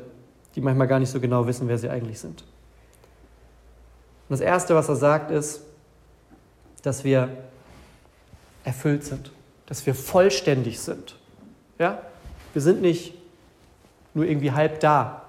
die 0.55 0.61
manchmal 0.61 0.87
gar 0.87 0.99
nicht 0.99 1.09
so 1.09 1.19
genau 1.19 1.45
wissen, 1.45 1.67
wer 1.67 1.77
sie 1.77 1.89
eigentlich 1.89 2.21
sind. 2.21 2.43
Und 4.29 4.39
das 4.39 4.39
Erste, 4.39 4.75
was 4.75 4.87
er 4.87 4.95
sagt, 4.95 5.29
ist, 5.29 5.59
dass 6.85 7.03
wir 7.03 7.29
erfüllt 8.63 9.03
sind, 9.03 9.31
dass 9.65 9.85
wir 9.87 9.95
vollständig 9.95 10.79
sind. 10.79 11.15
Ja? 11.79 11.99
Wir 12.53 12.61
sind 12.61 12.81
nicht 12.81 13.15
nur 14.13 14.25
irgendwie 14.25 14.51
halb 14.51 14.79
da. 14.81 15.23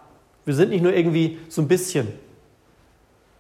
Wir 0.45 0.55
sind 0.55 0.69
nicht 0.69 0.83
nur 0.83 0.93
irgendwie 0.93 1.39
so 1.49 1.63
ein 1.63 1.69
bisschen. 1.69 2.09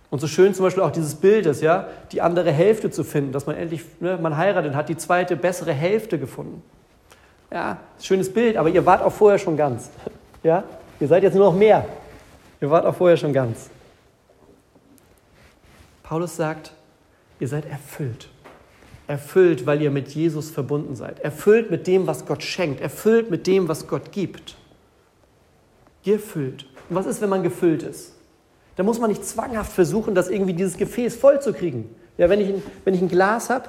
Und 0.08 0.20
so 0.20 0.26
schön 0.28 0.54
zum 0.54 0.64
Beispiel 0.64 0.82
auch 0.82 0.90
dieses 0.90 1.14
Bild 1.16 1.44
ist, 1.44 1.60
ja, 1.60 1.88
die 2.10 2.22
andere 2.22 2.52
Hälfte 2.52 2.90
zu 2.90 3.04
finden, 3.04 3.32
dass 3.32 3.44
man 3.44 3.56
endlich, 3.56 3.82
ne, 4.00 4.18
man 4.20 4.36
heiratet, 4.36 4.74
hat 4.74 4.88
die 4.88 4.96
zweite 4.96 5.36
bessere 5.36 5.72
Hälfte 5.72 6.18
gefunden. 6.18 6.62
Ja, 7.50 7.78
schönes 8.00 8.32
Bild, 8.32 8.56
aber 8.56 8.70
ihr 8.70 8.86
wart 8.86 9.02
auch 9.02 9.12
vorher 9.12 9.38
schon 9.38 9.56
ganz. 9.56 9.90
Ja, 10.42 10.64
ihr 11.00 11.08
seid 11.08 11.22
jetzt 11.22 11.34
nur 11.34 11.44
noch 11.44 11.58
mehr. 11.58 11.84
Ihr 12.60 12.70
wart 12.70 12.86
auch 12.86 12.94
vorher 12.94 13.16
schon 13.16 13.32
ganz. 13.32 13.68
Paulus 16.02 16.36
sagt, 16.36 16.72
ihr 17.40 17.48
seid 17.48 17.66
erfüllt. 17.66 18.28
Erfüllt, 19.06 19.66
weil 19.66 19.82
ihr 19.82 19.90
mit 19.90 20.08
Jesus 20.08 20.50
verbunden 20.50 20.96
seid. 20.96 21.20
Erfüllt 21.20 21.70
mit 21.70 21.86
dem, 21.86 22.06
was 22.06 22.26
Gott 22.26 22.42
schenkt. 22.42 22.80
Erfüllt 22.80 23.30
mit 23.30 23.46
dem, 23.46 23.68
was 23.68 23.86
Gott 23.86 24.10
gibt. 24.10 24.56
Gefüllt. 26.02 26.66
Und 26.88 26.96
was 26.96 27.06
ist, 27.06 27.20
wenn 27.20 27.28
man 27.28 27.42
gefüllt 27.42 27.82
ist? 27.82 28.14
Da 28.76 28.82
muss 28.82 28.98
man 28.98 29.10
nicht 29.10 29.24
zwanghaft 29.24 29.72
versuchen, 29.72 30.14
das 30.14 30.28
irgendwie 30.28 30.54
dieses 30.54 30.76
Gefäß 30.76 31.16
voll 31.16 31.40
zu 31.40 31.52
kriegen. 31.52 31.94
Ja, 32.18 32.28
wenn 32.28 32.40
ich, 32.40 32.48
ein, 32.48 32.62
wenn 32.84 32.94
ich 32.94 33.00
ein 33.00 33.08
Glas 33.08 33.48
habe, 33.48 33.68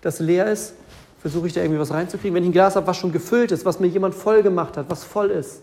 das 0.00 0.20
leer 0.20 0.46
ist, 0.46 0.74
versuche 1.20 1.48
ich 1.48 1.52
da 1.52 1.60
irgendwie 1.60 1.80
was 1.80 1.92
reinzukriegen. 1.92 2.34
Wenn 2.34 2.44
ich 2.44 2.50
ein 2.50 2.52
Glas 2.52 2.76
habe, 2.76 2.86
was 2.86 2.96
schon 2.96 3.12
gefüllt 3.12 3.52
ist, 3.52 3.64
was 3.64 3.80
mir 3.80 3.88
jemand 3.88 4.14
voll 4.14 4.42
gemacht 4.42 4.76
hat, 4.76 4.86
was 4.88 5.04
voll 5.04 5.30
ist, 5.30 5.62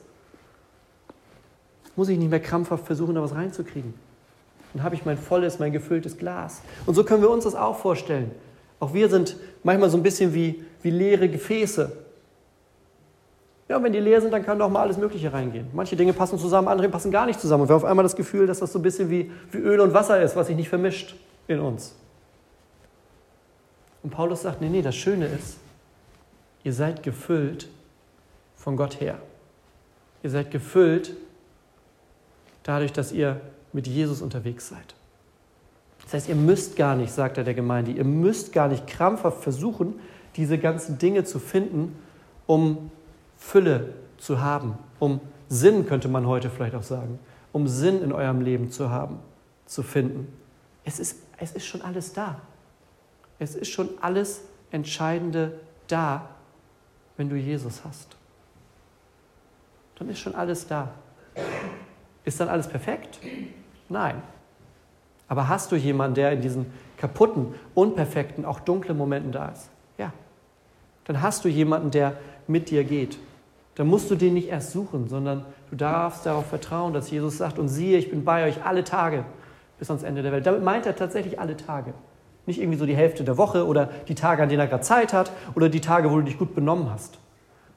muss 1.96 2.10
ich 2.10 2.18
nicht 2.18 2.30
mehr 2.30 2.42
krampfhaft 2.42 2.86
versuchen, 2.86 3.16
da 3.16 3.22
was 3.22 3.34
reinzukriegen. 3.34 3.94
Dann 4.76 4.84
habe 4.84 4.94
ich 4.94 5.06
mein 5.06 5.18
volles, 5.18 5.58
mein 5.58 5.72
gefülltes 5.72 6.18
Glas. 6.18 6.62
Und 6.86 6.96
so 6.96 7.06
können 7.06 7.22
wir 7.22 7.30
uns 7.30 7.46
das 7.46 7.56
auch 7.56 7.78
vorstellen. 7.78 8.30
Auch 8.82 8.94
wir 8.94 9.08
sind 9.08 9.38
manchmal 9.64 9.90
so 9.90 9.96
ein 9.96 10.04
bisschen 10.04 10.34
wie, 10.34 10.66
wie 10.82 10.90
leere 10.90 11.30
Gefäße. 11.30 11.94
Ja, 13.70 13.78
und 13.78 13.84
wenn 13.84 13.94
die 13.94 14.02
leer 14.02 14.20
sind, 14.20 14.34
dann 14.34 14.44
kann 14.44 14.60
doch 14.60 14.70
mal 14.70 14.82
alles 14.82 14.98
Mögliche 14.98 15.32
reingehen. 15.32 15.68
Manche 15.72 15.96
Dinge 15.96 16.12
passen 16.12 16.38
zusammen, 16.38 16.68
andere 16.68 16.90
passen 16.90 17.10
gar 17.10 17.26
nicht 17.26 17.40
zusammen. 17.40 17.62
Und 17.62 17.70
wir 17.70 17.76
haben 17.76 17.84
auf 17.84 17.90
einmal 17.90 18.04
das 18.04 18.18
Gefühl, 18.18 18.48
dass 18.48 18.60
das 18.60 18.74
so 18.74 18.80
ein 18.80 18.82
bisschen 18.82 19.10
wie, 19.10 19.32
wie 19.50 19.60
Öl 19.60 19.80
und 19.80 19.94
Wasser 19.94 20.22
ist, 20.22 20.36
was 20.36 20.48
sich 20.48 20.58
nicht 20.58 20.68
vermischt 20.68 21.16
in 21.48 21.62
uns. 21.62 21.96
Und 24.04 24.10
Paulus 24.10 24.42
sagt, 24.42 24.60
nee, 24.60 24.68
nee, 24.68 24.82
das 24.82 24.98
Schöne 24.98 25.28
ist, 25.28 25.56
ihr 26.66 26.74
seid 26.74 27.02
gefüllt 27.02 27.70
von 28.58 28.76
Gott 28.76 29.00
her. 29.00 29.20
Ihr 30.22 30.32
seid 30.32 30.52
gefüllt 30.52 31.16
dadurch, 32.64 32.92
dass 32.92 33.14
ihr 33.14 33.40
mit 33.76 33.88
Jesus 33.88 34.22
unterwegs 34.22 34.70
seid. 34.70 34.96
Das 36.04 36.14
heißt, 36.14 36.30
ihr 36.30 36.36
müsst 36.36 36.78
gar 36.78 36.96
nicht, 36.96 37.12
sagt 37.12 37.38
er 37.38 37.44
der 37.44 37.54
Gemeinde, 37.54 37.92
ihr 37.92 38.06
müsst 38.06 38.54
gar 38.54 38.70
nicht 38.70 38.88
krampfhaft 38.88 39.44
versuchen, 39.44 40.00
diese 40.38 40.58
ganzen 40.58 40.98
Dinge 40.98 41.26
zu 41.26 41.40
finden, 41.40 41.96
um 42.48 42.90
Fülle 43.38 43.94
zu 44.18 44.42
haben, 44.42 44.78
um 45.00 45.20
Sinn, 45.50 45.86
könnte 45.86 46.08
man 46.08 46.26
heute 46.26 46.50
vielleicht 46.50 46.74
auch 46.74 46.84
sagen, 46.84 47.20
um 47.52 47.68
Sinn 47.68 48.02
in 48.02 48.14
eurem 48.14 48.42
Leben 48.42 48.72
zu 48.72 48.90
haben, 48.90 49.20
zu 49.66 49.84
finden. 49.84 50.32
Es 50.86 51.00
ist, 51.00 51.18
es 51.38 51.52
ist 51.52 51.66
schon 51.66 51.82
alles 51.82 52.14
da. 52.14 52.42
Es 53.40 53.56
ist 53.56 53.70
schon 53.70 53.90
alles 54.00 54.42
Entscheidende 54.72 55.60
da, 55.88 56.30
wenn 57.18 57.30
du 57.30 57.36
Jesus 57.36 57.84
hast. 57.84 58.16
Dann 59.98 60.10
ist 60.10 60.20
schon 60.20 60.36
alles 60.36 60.66
da. 60.66 60.94
Ist 62.24 62.40
dann 62.40 62.48
alles 62.48 62.68
perfekt? 62.68 63.20
Nein. 63.90 64.22
Aber 65.28 65.50
hast 65.50 65.72
du 65.72 65.76
jemanden, 65.76 66.16
der 66.16 66.32
in 66.32 66.42
diesen 66.42 66.68
kaputten, 66.98 67.56
unperfekten, 67.74 68.46
auch 68.46 68.60
dunklen 68.60 68.98
Momenten 68.98 69.32
da 69.32 69.50
ist? 69.50 69.70
Ja. 69.98 70.14
Dann 71.06 71.22
hast 71.22 71.46
du 71.46 71.50
jemanden, 71.50 71.92
der 71.92 72.14
mit 72.48 72.70
dir 72.70 72.84
geht. 72.84 73.18
Dann 73.76 73.88
musst 73.88 74.10
du 74.10 74.16
den 74.16 74.36
nicht 74.36 74.50
erst 74.50 74.72
suchen, 74.72 75.08
sondern 75.08 75.46
du 75.70 75.76
darfst 75.76 76.26
darauf 76.26 76.46
vertrauen, 76.46 76.94
dass 76.94 77.12
Jesus 77.12 77.38
sagt, 77.38 77.60
und 77.60 77.68
siehe, 77.68 77.98
ich 77.98 78.10
bin 78.10 78.24
bei 78.24 78.48
euch 78.48 78.64
alle 78.64 78.84
Tage 78.84 79.26
bis 79.78 79.90
ans 79.90 80.04
Ende 80.04 80.22
der 80.22 80.32
Welt. 80.32 80.46
Damit 80.46 80.64
meint 80.64 80.86
er 80.86 80.96
tatsächlich 80.96 81.40
alle 81.40 81.58
Tage. 81.58 81.94
Nicht 82.46 82.62
irgendwie 82.62 82.78
so 82.78 82.86
die 82.86 82.96
Hälfte 82.96 83.24
der 83.24 83.38
Woche 83.38 83.66
oder 83.66 83.90
die 84.08 84.16
Tage, 84.16 84.44
an 84.44 84.50
denen 84.50 84.62
er 84.62 84.68
gerade 84.68 84.84
Zeit 84.84 85.14
hat 85.14 85.32
oder 85.56 85.68
die 85.68 85.82
Tage, 85.82 86.12
wo 86.12 86.18
du 86.18 86.24
dich 86.24 86.38
gut 86.38 86.56
benommen 86.56 86.90
hast. 86.92 87.18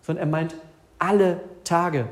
Sondern 0.03 0.27
er 0.27 0.31
meint 0.31 0.55
alle 0.99 1.41
Tage 1.65 2.07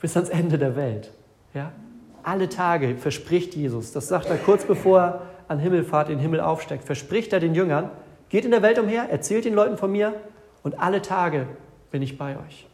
bis 0.00 0.16
ans 0.16 0.30
Ende 0.30 0.58
der 0.58 0.74
Welt. 0.74 1.12
Ja? 1.54 1.72
Alle 2.22 2.48
Tage 2.48 2.96
verspricht 2.96 3.54
Jesus, 3.54 3.92
das 3.92 4.08
sagt 4.08 4.26
er 4.26 4.36
kurz 4.36 4.64
bevor 4.64 5.00
er 5.00 5.22
an 5.48 5.58
Himmelfahrt 5.58 6.08
in 6.08 6.16
den 6.16 6.22
Himmel 6.22 6.40
aufsteigt, 6.40 6.84
verspricht 6.84 7.32
er 7.32 7.40
den 7.40 7.54
Jüngern, 7.54 7.90
geht 8.28 8.44
in 8.44 8.50
der 8.50 8.62
Welt 8.62 8.78
umher, 8.78 9.08
erzählt 9.10 9.44
den 9.44 9.54
Leuten 9.54 9.78
von 9.78 9.90
mir 9.90 10.14
und 10.62 10.78
alle 10.78 11.00
Tage 11.00 11.46
bin 11.90 12.02
ich 12.02 12.18
bei 12.18 12.36
euch. 12.38 12.66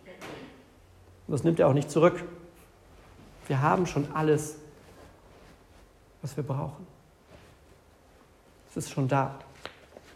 Und 1.27 1.33
das 1.33 1.45
nimmt 1.45 1.61
er 1.61 1.69
auch 1.69 1.73
nicht 1.73 1.91
zurück. 1.91 2.25
Wir 3.47 3.63
haben 3.63 3.87
schon 3.87 4.09
alles, 4.13 4.59
was 6.23 6.37
wir 6.37 6.45
brauchen. 6.45 6.87
Es 8.71 8.77
ist 8.77 8.91
schon 8.91 9.07
da, 9.07 9.39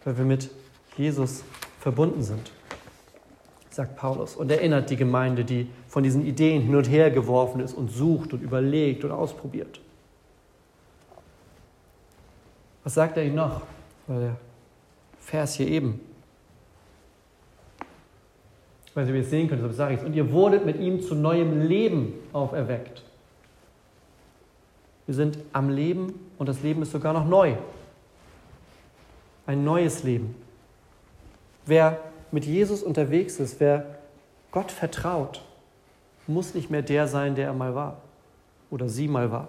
weil 0.03 0.17
wir 0.17 0.25
mit 0.25 0.49
Jesus 0.97 1.43
verbunden 1.79 2.21
sind, 2.23 2.51
sagt 3.69 3.95
Paulus 3.95 4.35
und 4.35 4.51
erinnert 4.51 4.89
die 4.89 4.97
Gemeinde, 4.97 5.45
die 5.45 5.69
von 5.89 6.03
diesen 6.03 6.25
Ideen 6.25 6.61
hin 6.61 6.75
und 6.75 6.89
her 6.89 7.11
geworfen 7.11 7.59
ist 7.59 7.73
und 7.73 7.91
sucht 7.91 8.31
und 8.31 8.41
überlegt 8.41 9.03
und 9.03 9.11
ausprobiert. 9.11 9.81
Was 12.85 12.93
sagt 12.93 13.17
er 13.17 13.25
ihnen 13.25 13.35
noch? 13.35 13.61
Weil 14.07 14.19
der 14.21 14.35
Vers 15.19 15.55
hier 15.55 15.67
eben. 15.67 15.99
Ich 18.85 18.95
weiß 18.95 19.05
nicht, 19.05 19.13
ob 19.13 19.17
ihr 19.17 19.23
es 19.23 19.29
sehen 19.29 19.49
könnt, 19.49 19.61
aber 19.61 19.73
sage 19.73 19.95
ich 19.95 19.99
es. 19.99 20.05
Und 20.05 20.13
ihr 20.13 20.31
wurdet 20.31 20.65
mit 20.65 20.79
ihm 20.79 21.01
zu 21.01 21.13
neuem 21.13 21.67
Leben 21.67 22.13
auferweckt. 22.31 23.03
Wir 25.05 25.15
sind 25.15 25.37
am 25.51 25.69
Leben 25.69 26.13
und 26.37 26.47
das 26.47 26.61
Leben 26.61 26.81
ist 26.81 26.91
sogar 26.91 27.11
noch 27.11 27.25
neu 27.25 27.55
ein 29.49 29.63
neues 29.63 30.03
Leben. 30.03 30.35
Wer 31.65 31.97
mit 32.29 32.45
Jesus 32.45 32.83
unterwegs 32.83 33.39
ist, 33.39 33.59
wer 33.59 33.97
Gott 34.51 34.71
vertraut, 34.71 35.43
muss 36.29 36.53
nicht 36.53 36.69
mehr 36.69 36.81
der 36.81 37.07
sein, 37.07 37.35
der 37.35 37.47
er 37.47 37.53
mal 37.53 37.75
war 37.75 37.97
oder 38.69 38.87
sie 38.87 39.07
mal 39.07 39.31
war. 39.31 39.47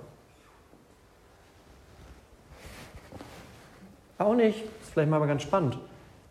Auch 4.19 4.35
nicht, 4.35 4.63
das 4.63 4.89
ist 4.89 4.93
vielleicht 4.93 5.11
mal 5.11 5.25
ganz 5.27 5.43
spannend, 5.43 5.79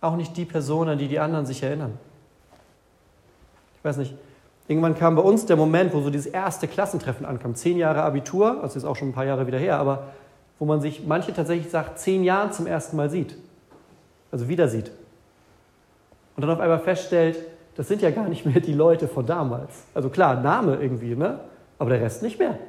auch 0.01 0.15
nicht 0.15 0.35
die 0.37 0.45
Person, 0.45 0.89
an 0.89 0.97
die 0.97 1.07
die 1.07 1.19
anderen 1.19 1.45
sich 1.45 1.63
erinnern. 1.63 1.97
Ich 3.77 3.83
weiß 3.83 3.97
nicht, 3.97 4.13
irgendwann 4.67 4.95
kam 4.95 5.15
bei 5.15 5.21
uns 5.21 5.45
der 5.45 5.55
Moment, 5.55 5.93
wo 5.93 6.01
so 6.01 6.09
dieses 6.09 6.27
erste 6.27 6.67
Klassentreffen 6.67 7.25
ankam. 7.25 7.55
Zehn 7.55 7.77
Jahre 7.77 8.03
Abitur, 8.03 8.61
also 8.61 8.77
ist 8.77 8.85
auch 8.85 8.95
schon 8.95 9.09
ein 9.09 9.13
paar 9.13 9.25
Jahre 9.25 9.47
wieder 9.47 9.57
her, 9.57 9.79
aber 9.79 10.09
wo 10.59 10.65
man 10.65 10.81
sich, 10.81 11.05
manche 11.07 11.33
tatsächlich 11.33 11.71
sagt, 11.71 11.97
zehn 11.99 12.23
Jahren 12.23 12.51
zum 12.51 12.67
ersten 12.67 12.97
Mal 12.97 13.09
sieht. 13.09 13.35
also 14.31 14.47
wieder 14.47 14.67
sieht. 14.67 14.91
Und 16.35 16.41
dann 16.41 16.51
auf 16.51 16.59
einmal 16.59 16.79
feststellt, 16.79 17.37
das 17.79 17.87
sind 17.87 18.01
ja 18.01 18.11
gar 18.11 18.27
nicht 18.27 18.45
mehr 18.45 18.59
die 18.59 18.73
Leute 18.73 19.07
von 19.07 19.25
damals. 19.25 19.85
Also 19.93 20.09
klar, 20.09 20.41
Name 20.41 20.75
irgendwie, 20.81 21.15
ne? 21.15 21.39
aber 21.77 21.91
der 21.91 22.01
Rest 22.01 22.21
nicht 22.21 22.37
mehr. 22.37 22.59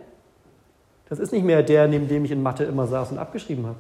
Das 1.09 1.19
ist 1.19 1.33
nicht 1.33 1.45
mehr 1.45 1.65
der, 1.65 1.89
neben 1.89 2.07
dem 2.07 2.25
ich 2.25 2.31
in 2.31 2.41
Mathe 2.41 2.63
immer 2.63 2.87
saß 2.87 3.11
und 3.11 3.19
abgeschrieben 3.19 3.67
habe. 3.67 3.79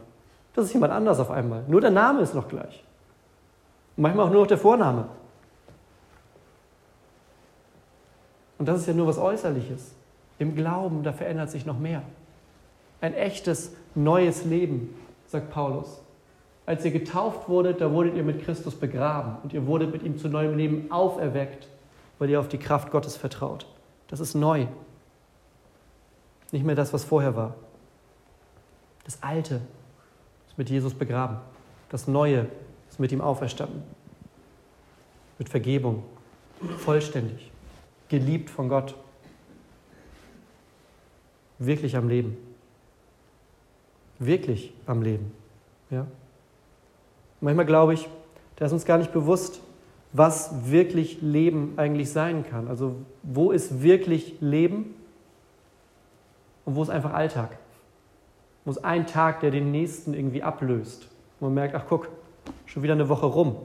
Das 0.55 0.65
ist 0.65 0.73
jemand 0.73 0.93
anders 0.93 1.21
auf 1.21 1.31
einmal. 1.31 1.63
Nur 1.69 1.81
der 1.81 1.93
Name 1.93 2.23
ist 2.23 2.35
noch 2.35 2.49
gleich. 2.49 2.83
Und 3.97 4.03
manchmal 4.03 4.27
auch 4.27 4.33
nur 4.33 4.41
noch 4.41 4.49
der 4.49 4.59
Vorname. 4.59 5.07
Und 8.59 8.67
das 8.67 8.81
ist 8.81 8.89
ja 8.89 8.95
nur 8.95 9.07
was 9.07 9.19
Äußerliches. 9.19 9.95
Im 10.41 10.57
Glauben, 10.57 11.05
da 11.05 11.13
verändert 11.13 11.51
sich 11.53 11.65
noch 11.65 11.79
mehr. 11.79 12.03
Ein 13.01 13.15
echtes, 13.15 13.77
neues 13.95 14.45
Leben, 14.45 14.97
sagt 15.29 15.53
Paulus. 15.53 16.03
Als 16.67 16.85
ihr 16.85 16.90
getauft 16.90 17.49
wurdet, 17.49 17.81
da 17.81 17.90
wurdet 17.93 18.14
ihr 18.14 18.23
mit 18.23 18.43
Christus 18.45 18.75
begraben 18.75 19.37
und 19.43 19.52
ihr 19.52 19.67
wurdet 19.67 19.93
mit 19.93 20.02
ihm 20.02 20.19
zu 20.19 20.29
neuem 20.29 20.57
Leben 20.57 20.90
auferweckt, 20.90 21.69
weil 22.19 22.31
ihr 22.31 22.38
auf 22.38 22.49
die 22.49 22.59
Kraft 22.59 22.90
Gottes 22.90 23.17
vertraut. 23.17 23.67
Das 24.09 24.21
ist 24.21 24.35
neu. 24.35 24.67
Nicht 26.52 26.64
mehr 26.64 26.75
das, 26.75 26.93
was 26.93 27.05
vorher 27.05 27.37
war. 27.37 27.55
Das 29.05 29.23
Alte 29.23 29.61
ist 30.49 30.59
mit 30.59 30.69
Jesus 30.69 30.95
begraben. 30.95 31.38
Das 31.88 32.07
Neue 32.07 32.47
ist 32.88 33.00
mit 33.00 33.12
ihm 33.12 33.21
auferstanden. 33.21 33.83
Mit 35.38 35.49
Vergebung. 35.49 36.05
Vollständig. 36.79 37.50
Geliebt 38.09 38.50
von 38.50 38.69
Gott. 38.69 38.95
Wirklich 41.59 41.97
am 41.97 42.09
Leben. 42.09 42.37
Wirklich 44.19 44.73
am 44.87 45.02
Leben. 45.02 45.33
Ja? 45.90 46.07
Manchmal 47.40 47.66
glaube 47.66 47.94
ich, 47.94 48.09
da 48.56 48.66
ist 48.66 48.73
uns 48.73 48.85
gar 48.85 48.99
nicht 48.99 49.12
bewusst, 49.12 49.61
was 50.12 50.70
wirklich 50.70 51.23
Leben 51.23 51.75
eigentlich 51.76 52.11
sein 52.11 52.44
kann. 52.49 52.68
Also 52.68 52.97
wo 53.23 53.52
ist 53.52 53.82
wirklich 53.82 54.37
Leben 54.40 54.94
und 56.64 56.76
wo 56.76 56.82
ist 56.82 56.90
einfach 56.90 57.12
Alltag? 57.12 57.59
Wo 58.64 58.70
ist 58.70 58.85
ein 58.85 59.06
Tag, 59.06 59.40
der 59.40 59.50
den 59.50 59.70
nächsten 59.70 60.14
irgendwie 60.14 60.42
ablöst? 60.42 61.09
Und 61.38 61.49
man 61.49 61.54
merkt, 61.54 61.75
ach 61.75 61.85
guck, 61.88 62.09
schon 62.66 62.82
wieder 62.82 62.92
eine 62.92 63.09
Woche 63.09 63.26
rum. 63.26 63.56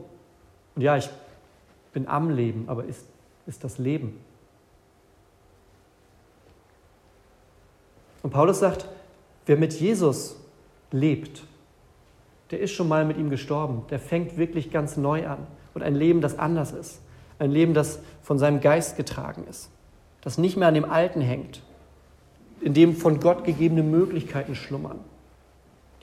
Und 0.76 0.82
ja, 0.82 0.96
ich 0.96 1.10
bin 1.94 2.08
am 2.08 2.30
Leben, 2.30 2.66
aber 2.68 2.86
ist, 2.86 3.06
ist 3.48 3.64
das 3.64 3.78
Leben? 3.78 4.20
Und 8.24 8.32
Paulus 8.32 8.60
sagt, 8.60 8.88
wer 9.46 9.58
mit 9.58 9.74
Jesus 9.74 10.38
lebt, 10.92 11.44
der 12.52 12.60
ist 12.60 12.72
schon 12.72 12.88
mal 12.88 13.06
mit 13.06 13.18
ihm 13.18 13.30
gestorben. 13.30 13.84
Der 13.90 14.00
fängt 14.00 14.38
wirklich 14.38 14.72
ganz 14.72 14.98
neu 14.98 15.28
an. 15.28 15.48
Und 15.74 15.84
ein 15.84 15.96
Leben, 15.96 16.22
das 16.22 16.38
anders 16.38 16.72
ist. 16.72 17.02
Ein 17.40 17.52
Leben, 17.52 17.74
das 17.74 18.00
von 18.22 18.38
seinem 18.38 18.62
Geist 18.62 18.98
getragen 18.98 19.46
ist. 19.50 19.70
Das 20.22 20.38
nicht 20.38 20.58
mehr 20.58 20.68
an 20.68 20.74
dem 20.74 20.86
Alten 20.86 21.22
hängt. 21.22 21.62
In 22.62 22.74
dem 22.74 22.96
von 22.96 23.20
Gott 23.20 23.44
gegebene 23.44 23.84
Möglichkeiten 23.84 24.56
schlummern. 24.56 25.00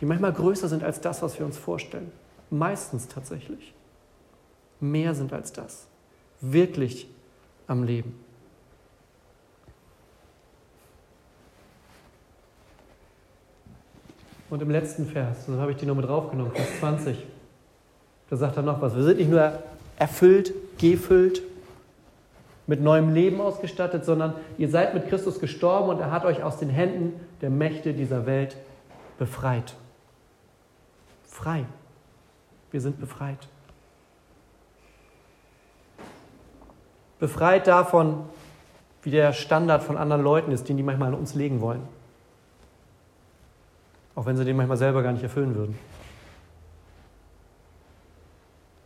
Die 0.01 0.07
manchmal 0.07 0.33
größer 0.33 0.69
sind 0.69 0.83
als 0.83 1.01
das, 1.01 1.23
was 1.23 1.39
wir 1.39 1.47
uns 1.47 1.57
vorstellen. 1.57 2.11
Meistens 2.51 3.09
tatsächlich. 3.09 3.73
Mehr 4.81 5.15
sind 5.15 5.33
als 5.33 5.53
das. 5.53 5.87
Wirklich 6.41 7.09
am 7.67 7.85
Leben. 7.85 8.19
Und 14.53 14.61
im 14.61 14.69
letzten 14.69 15.07
Vers, 15.07 15.47
so 15.47 15.59
habe 15.59 15.71
ich 15.71 15.79
die 15.79 15.87
noch 15.87 15.95
mit 15.95 16.07
draufgenommen, 16.07 16.53
Vers 16.53 16.69
20, 16.79 17.17
da 18.29 18.37
sagt 18.37 18.59
er 18.59 18.63
noch 18.63 18.83
was. 18.83 18.95
Wir 18.95 19.03
sind 19.03 19.17
nicht 19.17 19.31
nur 19.31 19.51
erfüllt, 19.97 20.53
gefüllt, 20.77 21.41
mit 22.67 22.83
neuem 22.83 23.15
Leben 23.15 23.41
ausgestattet, 23.41 24.05
sondern 24.05 24.35
ihr 24.59 24.69
seid 24.69 24.93
mit 24.93 25.09
Christus 25.09 25.41
gestorben 25.41 25.89
und 25.89 26.01
er 26.01 26.11
hat 26.11 26.27
euch 26.27 26.43
aus 26.43 26.59
den 26.59 26.69
Händen 26.69 27.19
der 27.41 27.49
Mächte 27.49 27.95
dieser 27.95 28.27
Welt 28.27 28.59
befreit. 29.19 29.75
Frei. 31.27 31.65
Wir 32.73 32.83
sind 32.83 33.01
befreit. 33.01 33.49
Befreit 37.19 37.67
davon, 37.67 38.25
wie 39.01 39.13
der 39.13 39.33
Standard 39.33 39.83
von 39.83 39.97
anderen 39.97 40.23
Leuten 40.23 40.53
ist, 40.53 40.69
den 40.69 40.77
die 40.77 40.83
manchmal 40.83 41.09
an 41.09 41.15
uns 41.15 41.35
legen 41.35 41.63
wollen. 41.63 41.89
Auch 44.15 44.27
wenn 44.27 44.37
sie 44.37 44.45
den 44.45 44.57
manchmal 44.57 44.77
selber 44.77 45.03
gar 45.03 45.13
nicht 45.13 45.23
erfüllen 45.23 45.55
würden. 45.55 45.79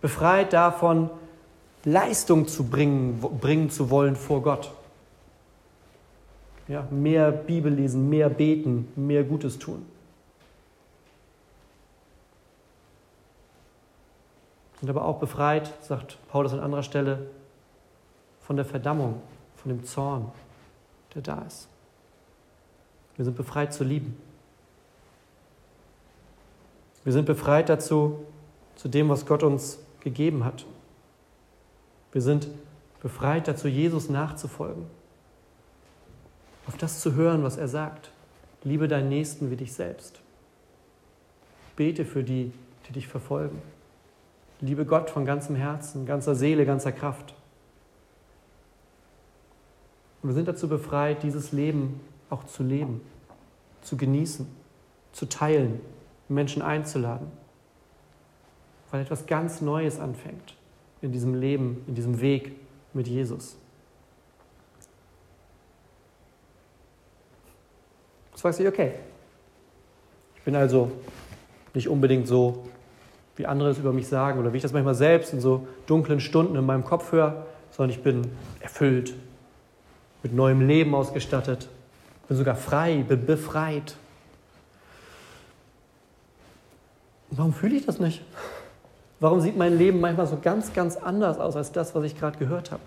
Befreit 0.00 0.52
davon, 0.52 1.10
Leistung 1.84 2.46
zu 2.46 2.64
bringen, 2.64 3.20
bringen 3.40 3.70
zu 3.70 3.90
wollen 3.90 4.16
vor 4.16 4.42
Gott. 4.42 4.72
Ja, 6.68 6.86
mehr 6.90 7.30
Bibel 7.30 7.72
lesen, 7.72 8.08
mehr 8.08 8.28
beten, 8.28 8.88
mehr 8.96 9.24
Gutes 9.24 9.58
tun. 9.58 9.86
Sind 14.80 14.90
aber 14.90 15.04
auch 15.04 15.18
befreit, 15.18 15.72
sagt 15.82 16.18
Paulus 16.28 16.52
an 16.52 16.60
anderer 16.60 16.82
Stelle, 16.82 17.30
von 18.42 18.56
der 18.56 18.64
Verdammung, 18.64 19.20
von 19.56 19.70
dem 19.70 19.84
Zorn, 19.84 20.30
der 21.14 21.22
da 21.22 21.42
ist. 21.42 21.68
Wir 23.16 23.24
sind 23.24 23.36
befreit 23.36 23.72
zu 23.72 23.82
lieben. 23.82 24.16
Wir 27.06 27.12
sind 27.12 27.24
befreit 27.24 27.68
dazu, 27.68 28.24
zu 28.74 28.88
dem, 28.88 29.08
was 29.08 29.26
Gott 29.26 29.44
uns 29.44 29.78
gegeben 30.00 30.44
hat. 30.44 30.66
Wir 32.10 32.20
sind 32.20 32.48
befreit 33.00 33.46
dazu, 33.46 33.68
Jesus 33.68 34.10
nachzufolgen, 34.10 34.86
auf 36.66 36.76
das 36.76 36.98
zu 36.98 37.14
hören, 37.14 37.44
was 37.44 37.58
er 37.58 37.68
sagt. 37.68 38.10
Liebe 38.64 38.88
deinen 38.88 39.08
Nächsten 39.08 39.52
wie 39.52 39.56
dich 39.56 39.72
selbst. 39.72 40.20
Bete 41.76 42.04
für 42.04 42.24
die, 42.24 42.50
die 42.88 42.92
dich 42.94 43.06
verfolgen. 43.06 43.62
Liebe 44.60 44.84
Gott 44.84 45.08
von 45.08 45.24
ganzem 45.24 45.54
Herzen, 45.54 46.06
ganzer 46.06 46.34
Seele, 46.34 46.66
ganzer 46.66 46.90
Kraft. 46.90 47.34
Und 50.22 50.30
wir 50.30 50.34
sind 50.34 50.48
dazu 50.48 50.68
befreit, 50.68 51.22
dieses 51.22 51.52
Leben 51.52 52.00
auch 52.30 52.42
zu 52.46 52.64
leben, 52.64 53.00
zu 53.82 53.96
genießen, 53.96 54.48
zu 55.12 55.26
teilen, 55.26 55.80
Menschen 56.28 56.62
einzuladen, 56.62 57.28
weil 58.90 59.02
etwas 59.02 59.26
ganz 59.26 59.60
Neues 59.60 60.00
anfängt 60.00 60.54
in 61.02 61.12
diesem 61.12 61.34
Leben, 61.34 61.84
in 61.86 61.94
diesem 61.94 62.20
Weg 62.20 62.52
mit 62.92 63.06
Jesus. 63.06 63.56
Jetzt 68.32 68.40
fragst 68.42 68.58
du 68.58 68.64
dich, 68.64 68.72
okay, 68.72 68.92
ich 70.36 70.42
bin 70.42 70.56
also 70.56 70.90
nicht 71.74 71.88
unbedingt 71.88 72.26
so, 72.26 72.64
wie 73.36 73.46
andere 73.46 73.70
es 73.70 73.78
über 73.78 73.92
mich 73.92 74.08
sagen 74.08 74.40
oder 74.40 74.52
wie 74.52 74.56
ich 74.56 74.62
das 74.62 74.72
manchmal 74.72 74.94
selbst 74.94 75.32
in 75.32 75.40
so 75.40 75.66
dunklen 75.86 76.20
Stunden 76.20 76.56
in 76.56 76.64
meinem 76.64 76.84
Kopf 76.84 77.12
höre, 77.12 77.46
sondern 77.70 77.96
ich 77.96 78.02
bin 78.02 78.22
erfüllt, 78.60 79.14
mit 80.22 80.32
neuem 80.32 80.66
Leben 80.66 80.94
ausgestattet, 80.94 81.68
bin 82.28 82.36
sogar 82.36 82.56
frei, 82.56 83.04
bin 83.06 83.26
befreit 83.26 83.96
Warum 87.30 87.52
fühle 87.52 87.76
ich 87.76 87.86
das 87.86 87.98
nicht? 87.98 88.22
Warum 89.18 89.40
sieht 89.40 89.56
mein 89.56 89.76
Leben 89.76 90.00
manchmal 90.00 90.26
so 90.26 90.38
ganz, 90.40 90.72
ganz 90.72 90.96
anders 90.96 91.38
aus 91.38 91.56
als 91.56 91.72
das, 91.72 91.94
was 91.94 92.04
ich 92.04 92.18
gerade 92.18 92.38
gehört 92.38 92.70
habe? 92.70 92.82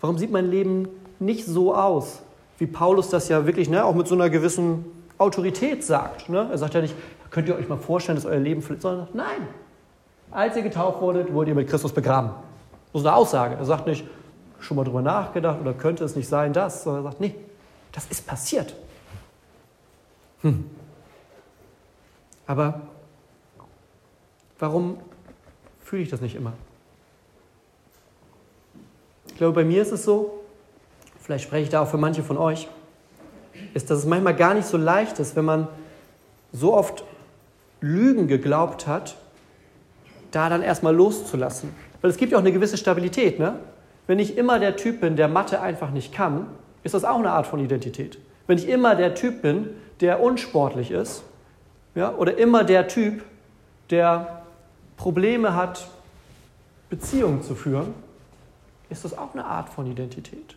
Warum 0.00 0.18
sieht 0.18 0.30
mein 0.30 0.50
Leben 0.50 0.88
nicht 1.18 1.46
so 1.46 1.74
aus, 1.74 2.22
wie 2.58 2.66
Paulus 2.66 3.08
das 3.08 3.28
ja 3.28 3.46
wirklich 3.46 3.70
ne, 3.70 3.84
auch 3.84 3.94
mit 3.94 4.06
so 4.06 4.14
einer 4.14 4.28
gewissen 4.28 4.84
Autorität 5.18 5.84
sagt? 5.84 6.28
Ne? 6.28 6.48
Er 6.50 6.58
sagt 6.58 6.74
ja 6.74 6.80
nicht, 6.80 6.94
könnt 7.30 7.48
ihr 7.48 7.56
euch 7.56 7.68
mal 7.68 7.78
vorstellen, 7.78 8.16
dass 8.16 8.26
euer 8.26 8.38
Leben 8.38 8.62
flitzt, 8.62 8.82
sondern 8.82 9.08
nein. 9.14 9.48
Als 10.30 10.56
ihr 10.56 10.62
getauft 10.62 11.00
wurdet, 11.00 11.32
wurdet 11.32 11.50
ihr 11.50 11.54
mit 11.54 11.68
Christus 11.68 11.92
begraben. 11.92 12.30
So 12.92 12.98
ist 12.98 13.06
eine 13.06 13.16
Aussage. 13.16 13.56
Er 13.56 13.64
sagt 13.64 13.86
nicht, 13.86 14.04
schon 14.60 14.76
mal 14.76 14.84
drüber 14.84 15.02
nachgedacht 15.02 15.60
oder 15.60 15.72
könnte 15.72 16.04
es 16.04 16.16
nicht 16.16 16.28
sein, 16.28 16.52
das, 16.52 16.84
sondern 16.84 17.04
er 17.04 17.10
sagt, 17.10 17.20
nee, 17.20 17.34
das 17.92 18.06
ist 18.06 18.26
passiert. 18.26 18.74
Hm. 20.42 20.64
Aber 22.46 22.82
Warum 24.62 24.98
fühle 25.80 26.02
ich 26.02 26.08
das 26.08 26.20
nicht 26.20 26.36
immer? 26.36 26.52
Ich 29.26 29.34
glaube, 29.34 29.54
bei 29.54 29.64
mir 29.64 29.82
ist 29.82 29.90
es 29.90 30.04
so, 30.04 30.44
vielleicht 31.20 31.42
spreche 31.42 31.64
ich 31.64 31.68
da 31.68 31.82
auch 31.82 31.88
für 31.88 31.98
manche 31.98 32.22
von 32.22 32.38
euch, 32.38 32.68
ist, 33.74 33.90
dass 33.90 33.98
es 33.98 34.06
manchmal 34.06 34.36
gar 34.36 34.54
nicht 34.54 34.68
so 34.68 34.76
leicht 34.76 35.18
ist, 35.18 35.34
wenn 35.34 35.46
man 35.46 35.66
so 36.52 36.74
oft 36.74 37.02
Lügen 37.80 38.28
geglaubt 38.28 38.86
hat, 38.86 39.16
da 40.30 40.48
dann 40.48 40.62
erstmal 40.62 40.94
loszulassen. 40.94 41.74
Weil 42.00 42.12
es 42.12 42.16
gibt 42.16 42.30
ja 42.30 42.38
auch 42.38 42.42
eine 42.42 42.52
gewisse 42.52 42.76
Stabilität. 42.76 43.40
Ne? 43.40 43.58
Wenn 44.06 44.20
ich 44.20 44.38
immer 44.38 44.60
der 44.60 44.76
Typ 44.76 45.00
bin, 45.00 45.16
der 45.16 45.26
Mathe 45.26 45.60
einfach 45.60 45.90
nicht 45.90 46.14
kann, 46.14 46.46
ist 46.84 46.94
das 46.94 47.04
auch 47.04 47.18
eine 47.18 47.32
Art 47.32 47.48
von 47.48 47.58
Identität. 47.58 48.16
Wenn 48.46 48.58
ich 48.58 48.68
immer 48.68 48.94
der 48.94 49.16
Typ 49.16 49.42
bin, 49.42 49.70
der 49.98 50.22
unsportlich 50.22 50.92
ist, 50.92 51.24
ja, 51.96 52.14
oder 52.14 52.38
immer 52.38 52.62
der 52.62 52.86
Typ, 52.86 53.24
der 53.90 54.41
Probleme 54.96 55.54
hat, 55.54 55.88
Beziehungen 56.90 57.42
zu 57.42 57.54
führen, 57.54 57.94
ist 58.90 59.04
das 59.04 59.16
auch 59.16 59.32
eine 59.32 59.44
Art 59.44 59.68
von 59.68 59.86
Identität. 59.86 60.56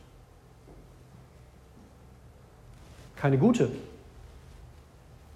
Keine 3.16 3.38
gute, 3.38 3.72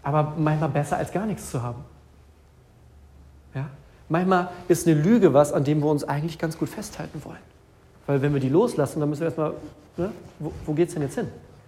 aber 0.04 0.34
manchmal 0.38 0.70
besser 0.70 0.98
als 0.98 1.12
gar 1.12 1.26
nichts 1.26 1.50
zu 1.50 1.64
haben. 1.64 1.84
Ja? 3.54 3.70
Manchmal 4.10 4.50
ist 4.68 4.88
eine 4.88 5.02
Lüge 5.02 5.34
was, 5.34 5.54
an 5.54 5.64
dem 5.64 5.80
wir 5.80 5.90
uns 5.90 6.04
eigentlich 6.04 6.38
ganz 6.38 6.58
gut 6.58 6.70
festhalten 6.70 7.24
wollen. 7.24 7.40
Weil 8.06 8.22
wenn 8.22 8.34
wir 8.34 8.42
die 8.42 8.50
loslassen, 8.50 9.00
dann 9.00 9.10
müssen 9.10 9.22
wir 9.22 9.28
erstmal, 9.28 9.54
ne? 9.98 10.12
wo, 10.40 10.52
wo 10.66 10.74
geht 10.74 10.90
es 10.90 10.94
denn 10.96 11.04
jetzt 11.04 11.16
hin? 11.16 11.28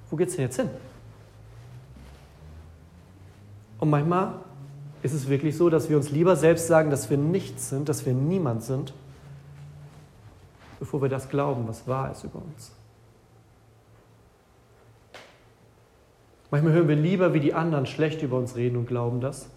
Wo 0.10 0.16
geht 0.16 0.30
es 0.30 0.36
denn 0.36 0.46
jetzt 0.46 0.56
hin? 0.56 0.70
Und 3.80 3.90
manchmal 3.90 4.34
ist 5.04 5.14
es 5.14 5.30
wirklich 5.30 5.58
so, 5.58 5.70
dass 5.70 5.90
wir 5.90 5.98
uns 5.98 6.12
lieber 6.12 6.36
selbst 6.36 6.68
sagen, 6.68 6.90
dass 6.90 7.10
wir 7.10 7.18
nichts 7.18 7.70
sind, 7.70 7.90
dass 7.90 8.06
wir 8.06 8.14
niemand 8.14 8.64
sind, 8.64 8.94
bevor 10.80 11.02
wir 11.02 11.10
das 11.10 11.30
glauben, 11.30 11.68
was 11.68 11.88
wahr 11.88 12.12
ist 12.12 12.24
über 12.24 12.40
uns. 12.40 12.72
Manchmal 16.52 16.74
hören 16.74 16.88
wir 16.88 16.96
lieber, 16.96 17.34
wie 17.34 17.40
die 17.40 17.54
anderen 17.54 17.86
schlecht 17.86 18.22
über 18.22 18.38
uns 18.38 18.56
reden 18.56 18.78
und 18.78 18.86
glauben 18.86 19.22
das, 19.22 19.50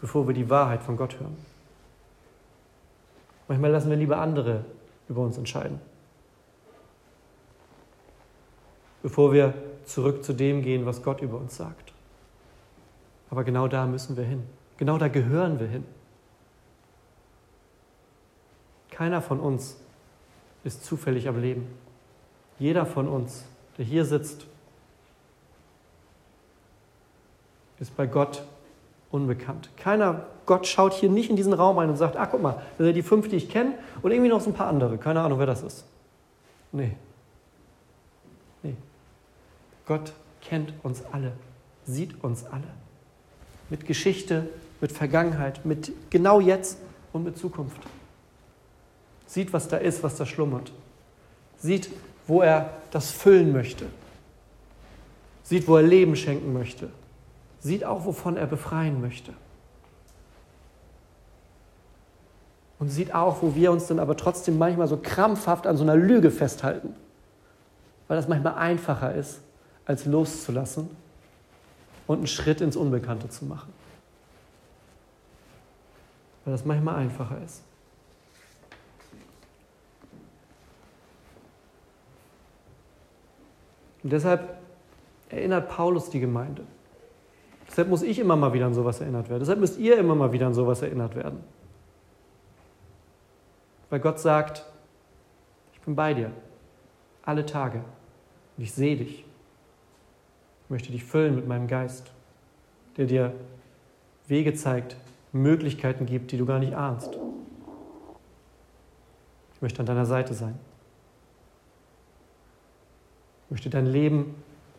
bevor 0.00 0.28
wir 0.28 0.34
die 0.34 0.50
Wahrheit 0.50 0.82
von 0.82 0.96
Gott 0.96 1.18
hören. 1.18 1.36
Manchmal 3.48 3.70
lassen 3.70 3.90
wir 3.90 3.96
lieber 3.96 4.18
andere 4.18 4.64
über 5.08 5.22
uns 5.22 5.36
entscheiden, 5.36 5.80
bevor 9.02 9.32
wir 9.32 9.54
zurück 9.84 10.22
zu 10.22 10.32
dem 10.32 10.62
gehen, 10.62 10.86
was 10.86 11.02
Gott 11.02 11.22
über 11.22 11.38
uns 11.38 11.56
sagt. 11.56 11.92
Aber 13.30 13.44
genau 13.44 13.66
da 13.66 13.86
müssen 13.86 14.16
wir 14.16 14.24
hin. 14.24 14.42
Genau 14.82 14.98
da 14.98 15.06
gehören 15.06 15.60
wir 15.60 15.68
hin. 15.68 15.84
Keiner 18.90 19.22
von 19.22 19.38
uns 19.38 19.76
ist 20.64 20.84
zufällig 20.84 21.28
am 21.28 21.40
Leben. 21.40 21.68
Jeder 22.58 22.84
von 22.84 23.06
uns, 23.06 23.44
der 23.78 23.84
hier 23.84 24.04
sitzt, 24.04 24.44
ist 27.78 27.96
bei 27.96 28.08
Gott 28.08 28.42
unbekannt. 29.12 29.70
Keiner, 29.76 30.26
Gott 30.46 30.66
schaut 30.66 30.94
hier 30.94 31.10
nicht 31.10 31.30
in 31.30 31.36
diesen 31.36 31.52
Raum 31.52 31.78
ein 31.78 31.88
und 31.88 31.96
sagt, 31.96 32.16
ach 32.16 32.30
guck 32.32 32.42
mal, 32.42 32.60
das 32.76 32.84
sind 32.84 32.94
die 32.94 33.04
fünf, 33.04 33.28
die 33.28 33.36
ich 33.36 33.48
kenne 33.48 33.74
und 34.02 34.10
irgendwie 34.10 34.30
noch 34.30 34.40
so 34.40 34.50
ein 34.50 34.54
paar 34.54 34.66
andere. 34.66 34.98
Keine 34.98 35.20
Ahnung, 35.20 35.38
wer 35.38 35.46
das 35.46 35.62
ist. 35.62 35.84
Nee. 36.72 36.96
Nee. 38.64 38.74
Gott 39.86 40.12
kennt 40.40 40.74
uns 40.82 41.04
alle, 41.12 41.34
sieht 41.84 42.24
uns 42.24 42.44
alle. 42.46 42.66
Mit 43.70 43.86
Geschichte, 43.86 44.48
mit 44.82 44.92
Vergangenheit, 44.92 45.64
mit 45.64 45.92
genau 46.10 46.40
jetzt 46.40 46.76
und 47.14 47.24
mit 47.24 47.38
Zukunft. 47.38 47.80
Sieht, 49.26 49.54
was 49.54 49.68
da 49.68 49.78
ist, 49.78 50.02
was 50.02 50.16
da 50.16 50.26
schlummert. 50.26 50.72
Sieht, 51.56 51.88
wo 52.26 52.42
er 52.42 52.70
das 52.90 53.10
füllen 53.10 53.52
möchte. 53.52 53.86
Sieht, 55.42 55.66
wo 55.66 55.76
er 55.76 55.82
Leben 55.82 56.14
schenken 56.16 56.52
möchte 56.52 56.90
sieht 57.62 57.84
auch, 57.84 58.04
wovon 58.04 58.36
er 58.36 58.46
befreien 58.46 59.00
möchte. 59.00 59.32
Und 62.78 62.88
sieht 62.88 63.14
auch, 63.14 63.42
wo 63.42 63.54
wir 63.54 63.70
uns 63.70 63.86
dann 63.86 64.00
aber 64.00 64.16
trotzdem 64.16 64.58
manchmal 64.58 64.88
so 64.88 64.96
krampfhaft 65.00 65.68
an 65.68 65.76
so 65.76 65.84
einer 65.84 65.94
Lüge 65.94 66.32
festhalten. 66.32 66.94
Weil 68.08 68.16
das 68.16 68.26
manchmal 68.26 68.54
einfacher 68.54 69.14
ist, 69.14 69.40
als 69.86 70.04
loszulassen 70.04 70.90
und 72.08 72.18
einen 72.18 72.26
Schritt 72.26 72.60
ins 72.60 72.74
Unbekannte 72.74 73.28
zu 73.28 73.44
machen. 73.44 73.72
Weil 76.44 76.52
das 76.52 76.64
manchmal 76.64 76.96
einfacher 76.96 77.40
ist. 77.44 77.62
Und 84.02 84.12
deshalb 84.12 84.58
erinnert 85.28 85.68
Paulus 85.68 86.10
die 86.10 86.20
Gemeinde. 86.20 86.64
Deshalb 87.68 87.88
muss 87.88 88.02
ich 88.02 88.18
immer 88.18 88.36
mal 88.36 88.52
wieder 88.52 88.66
an 88.66 88.74
sowas 88.74 89.00
erinnert 89.00 89.28
werden. 89.30 89.40
Deshalb 89.40 89.60
müsst 89.60 89.78
ihr 89.78 89.96
immer 89.96 90.14
mal 90.14 90.32
wieder 90.32 90.46
an 90.46 90.54
sowas 90.54 90.82
erinnert 90.82 91.14
werden. 91.14 91.42
Weil 93.88 94.00
Gott 94.00 94.18
sagt, 94.18 94.64
ich 95.72 95.80
bin 95.80 95.94
bei 95.94 96.12
dir 96.14 96.32
alle 97.22 97.46
Tage 97.46 97.78
und 98.56 98.64
ich 98.64 98.72
sehe 98.72 98.96
dich. 98.96 99.24
Ich 100.64 100.70
möchte 100.70 100.92
dich 100.92 101.04
füllen 101.04 101.34
mit 101.36 101.46
meinem 101.46 101.66
Geist, 101.66 102.10
der 102.96 103.06
dir 103.06 103.32
Wege 104.26 104.54
zeigt, 104.54 104.96
Möglichkeiten 105.32 106.06
gibt, 106.06 106.32
die 106.32 106.38
du 106.38 106.46
gar 106.46 106.58
nicht 106.58 106.74
ahnst. 106.74 107.18
Ich 109.54 109.62
möchte 109.62 109.80
an 109.80 109.86
deiner 109.86 110.06
Seite 110.06 110.34
sein. 110.34 110.58
Ich 113.44 113.50
möchte 113.50 113.70
dein 113.70 113.86
Leben 113.86 114.34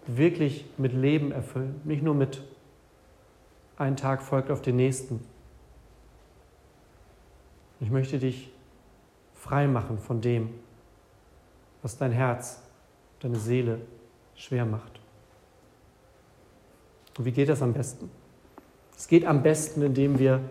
wirklich 0.06 0.66
mit 0.78 0.94
Leben 0.94 1.32
erfüllen, 1.32 1.80
nicht 1.84 2.04
nur 2.04 2.16
mit 2.16 2.44
ein 3.78 3.96
Tag 3.96 4.22
folgt 4.22 4.52
auf 4.52 4.62
den 4.62 4.76
nächsten. 4.76 5.26
Ich 7.80 7.90
möchte 7.90 8.20
dich 8.20 8.52
frei 9.34 9.68
machen 9.68 9.98
von 9.98 10.22
dem, 10.22 10.50
was 11.82 11.98
dein 11.98 12.12
Herz, 12.12 12.62
deine 13.20 13.38
Seele 13.38 13.82
schwer 14.36 14.66
macht. 14.66 15.00
Und 17.18 17.26
wie 17.26 17.32
geht 17.32 17.50
das 17.50 17.62
am 17.62 17.74
besten? 17.74 18.10
Es 18.96 19.08
geht 19.08 19.26
am 19.26 19.44
besten, 19.44 19.82
indem 19.82 20.20
wir, 20.20 20.42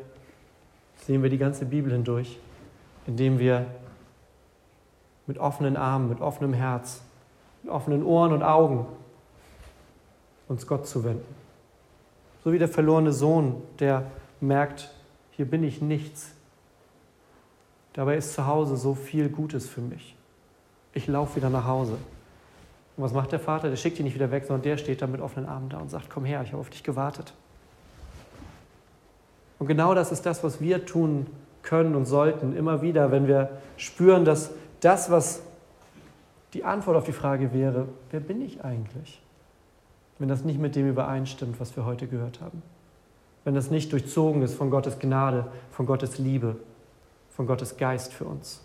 sehen 1.06 1.22
wir 1.22 1.30
die 1.30 1.38
ganze 1.38 1.64
Bibel 1.64 1.92
hindurch, 1.92 2.38
indem 3.06 3.38
wir 3.38 3.66
mit 5.26 5.38
offenen 5.38 5.76
Armen, 5.76 6.08
mit 6.08 6.20
offenem 6.20 6.52
Herz, 6.52 7.02
mit 7.62 7.72
offenen 7.72 8.04
Ohren 8.04 8.32
und 8.32 8.42
Augen 8.42 8.86
uns 10.48 10.66
Gott 10.66 10.86
zuwenden. 10.86 11.34
So 12.44 12.52
wie 12.52 12.58
der 12.58 12.68
verlorene 12.68 13.12
Sohn, 13.12 13.62
der 13.78 14.04
merkt, 14.40 14.92
hier 15.30 15.46
bin 15.46 15.62
ich 15.62 15.80
nichts. 15.80 16.32
Dabei 17.92 18.16
ist 18.16 18.34
zu 18.34 18.46
Hause 18.46 18.76
so 18.76 18.94
viel 18.94 19.28
Gutes 19.28 19.68
für 19.68 19.80
mich. 19.80 20.16
Ich 20.92 21.06
laufe 21.06 21.36
wieder 21.36 21.50
nach 21.50 21.66
Hause. 21.66 21.96
Und 22.96 23.04
was 23.04 23.12
macht 23.12 23.32
der 23.32 23.40
Vater? 23.40 23.68
Der 23.70 23.76
schickt 23.76 23.98
ihn 23.98 24.04
nicht 24.04 24.14
wieder 24.14 24.30
weg, 24.30 24.44
sondern 24.44 24.62
der 24.62 24.76
steht 24.76 25.00
da 25.00 25.06
mit 25.06 25.20
offenen 25.20 25.48
Armen 25.48 25.68
da 25.68 25.78
und 25.78 25.90
sagt, 25.90 26.10
komm 26.10 26.24
her, 26.24 26.42
ich 26.42 26.52
habe 26.52 26.60
auf 26.60 26.70
dich 26.70 26.82
gewartet. 26.82 27.32
Und 29.62 29.68
genau 29.68 29.94
das 29.94 30.10
ist 30.10 30.26
das, 30.26 30.42
was 30.42 30.60
wir 30.60 30.86
tun 30.86 31.28
können 31.62 31.94
und 31.94 32.06
sollten, 32.06 32.56
immer 32.56 32.82
wieder, 32.82 33.12
wenn 33.12 33.28
wir 33.28 33.60
spüren, 33.76 34.24
dass 34.24 34.50
das, 34.80 35.08
was 35.08 35.42
die 36.52 36.64
Antwort 36.64 36.96
auf 36.96 37.04
die 37.04 37.12
Frage 37.12 37.52
wäre, 37.52 37.86
wer 38.10 38.18
bin 38.18 38.42
ich 38.42 38.64
eigentlich? 38.64 39.22
wenn 40.22 40.28
das 40.28 40.44
nicht 40.44 40.60
mit 40.60 40.76
dem 40.76 40.88
übereinstimmt, 40.88 41.58
was 41.58 41.74
wir 41.74 41.84
heute 41.84 42.06
gehört 42.06 42.40
haben. 42.40 42.62
Wenn 43.42 43.56
das 43.56 43.72
nicht 43.72 43.92
durchzogen 43.92 44.40
ist 44.42 44.54
von 44.54 44.70
Gottes 44.70 45.00
Gnade, 45.00 45.48
von 45.72 45.84
Gottes 45.84 46.18
Liebe, 46.18 46.54
von 47.30 47.48
Gottes 47.48 47.76
Geist 47.76 48.12
für 48.12 48.24
uns. 48.24 48.60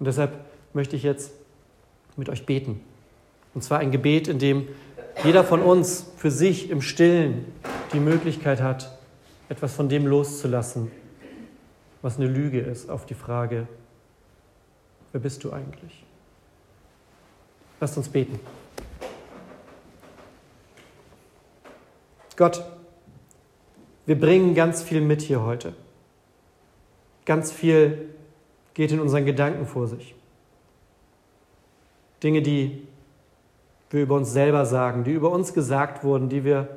Und 0.00 0.06
deshalb 0.06 0.32
möchte 0.72 0.96
ich 0.96 1.04
jetzt 1.04 1.30
mit 2.16 2.28
euch 2.28 2.44
beten. 2.44 2.80
Und 3.54 3.62
zwar 3.62 3.78
ein 3.78 3.92
Gebet, 3.92 4.26
in 4.26 4.40
dem 4.40 4.66
jeder 5.22 5.44
von 5.44 5.62
uns 5.62 6.10
für 6.16 6.32
sich 6.32 6.70
im 6.70 6.82
Stillen 6.82 7.44
die 7.92 8.00
Möglichkeit 8.00 8.60
hat, 8.60 8.98
etwas 9.48 9.74
von 9.74 9.88
dem 9.88 10.06
loszulassen, 10.06 10.90
was 12.02 12.16
eine 12.16 12.26
Lüge 12.26 12.60
ist 12.60 12.90
auf 12.90 13.06
die 13.06 13.14
Frage, 13.14 13.66
wer 15.12 15.20
bist 15.20 15.44
du 15.44 15.52
eigentlich? 15.52 16.04
Lasst 17.80 17.96
uns 17.96 18.08
beten. 18.08 18.38
Gott, 22.36 22.64
wir 24.06 24.18
bringen 24.18 24.54
ganz 24.54 24.82
viel 24.82 25.00
mit 25.00 25.22
hier 25.22 25.42
heute. 25.42 25.74
Ganz 27.24 27.52
viel 27.52 28.10
geht 28.74 28.92
in 28.92 29.00
unseren 29.00 29.24
Gedanken 29.24 29.66
vor 29.66 29.86
sich. 29.86 30.14
Dinge, 32.22 32.42
die 32.42 32.86
wir 33.90 34.02
über 34.02 34.16
uns 34.16 34.32
selber 34.32 34.66
sagen, 34.66 35.04
die 35.04 35.12
über 35.12 35.30
uns 35.30 35.54
gesagt 35.54 36.02
wurden, 36.02 36.28
die 36.28 36.44
wir 36.44 36.76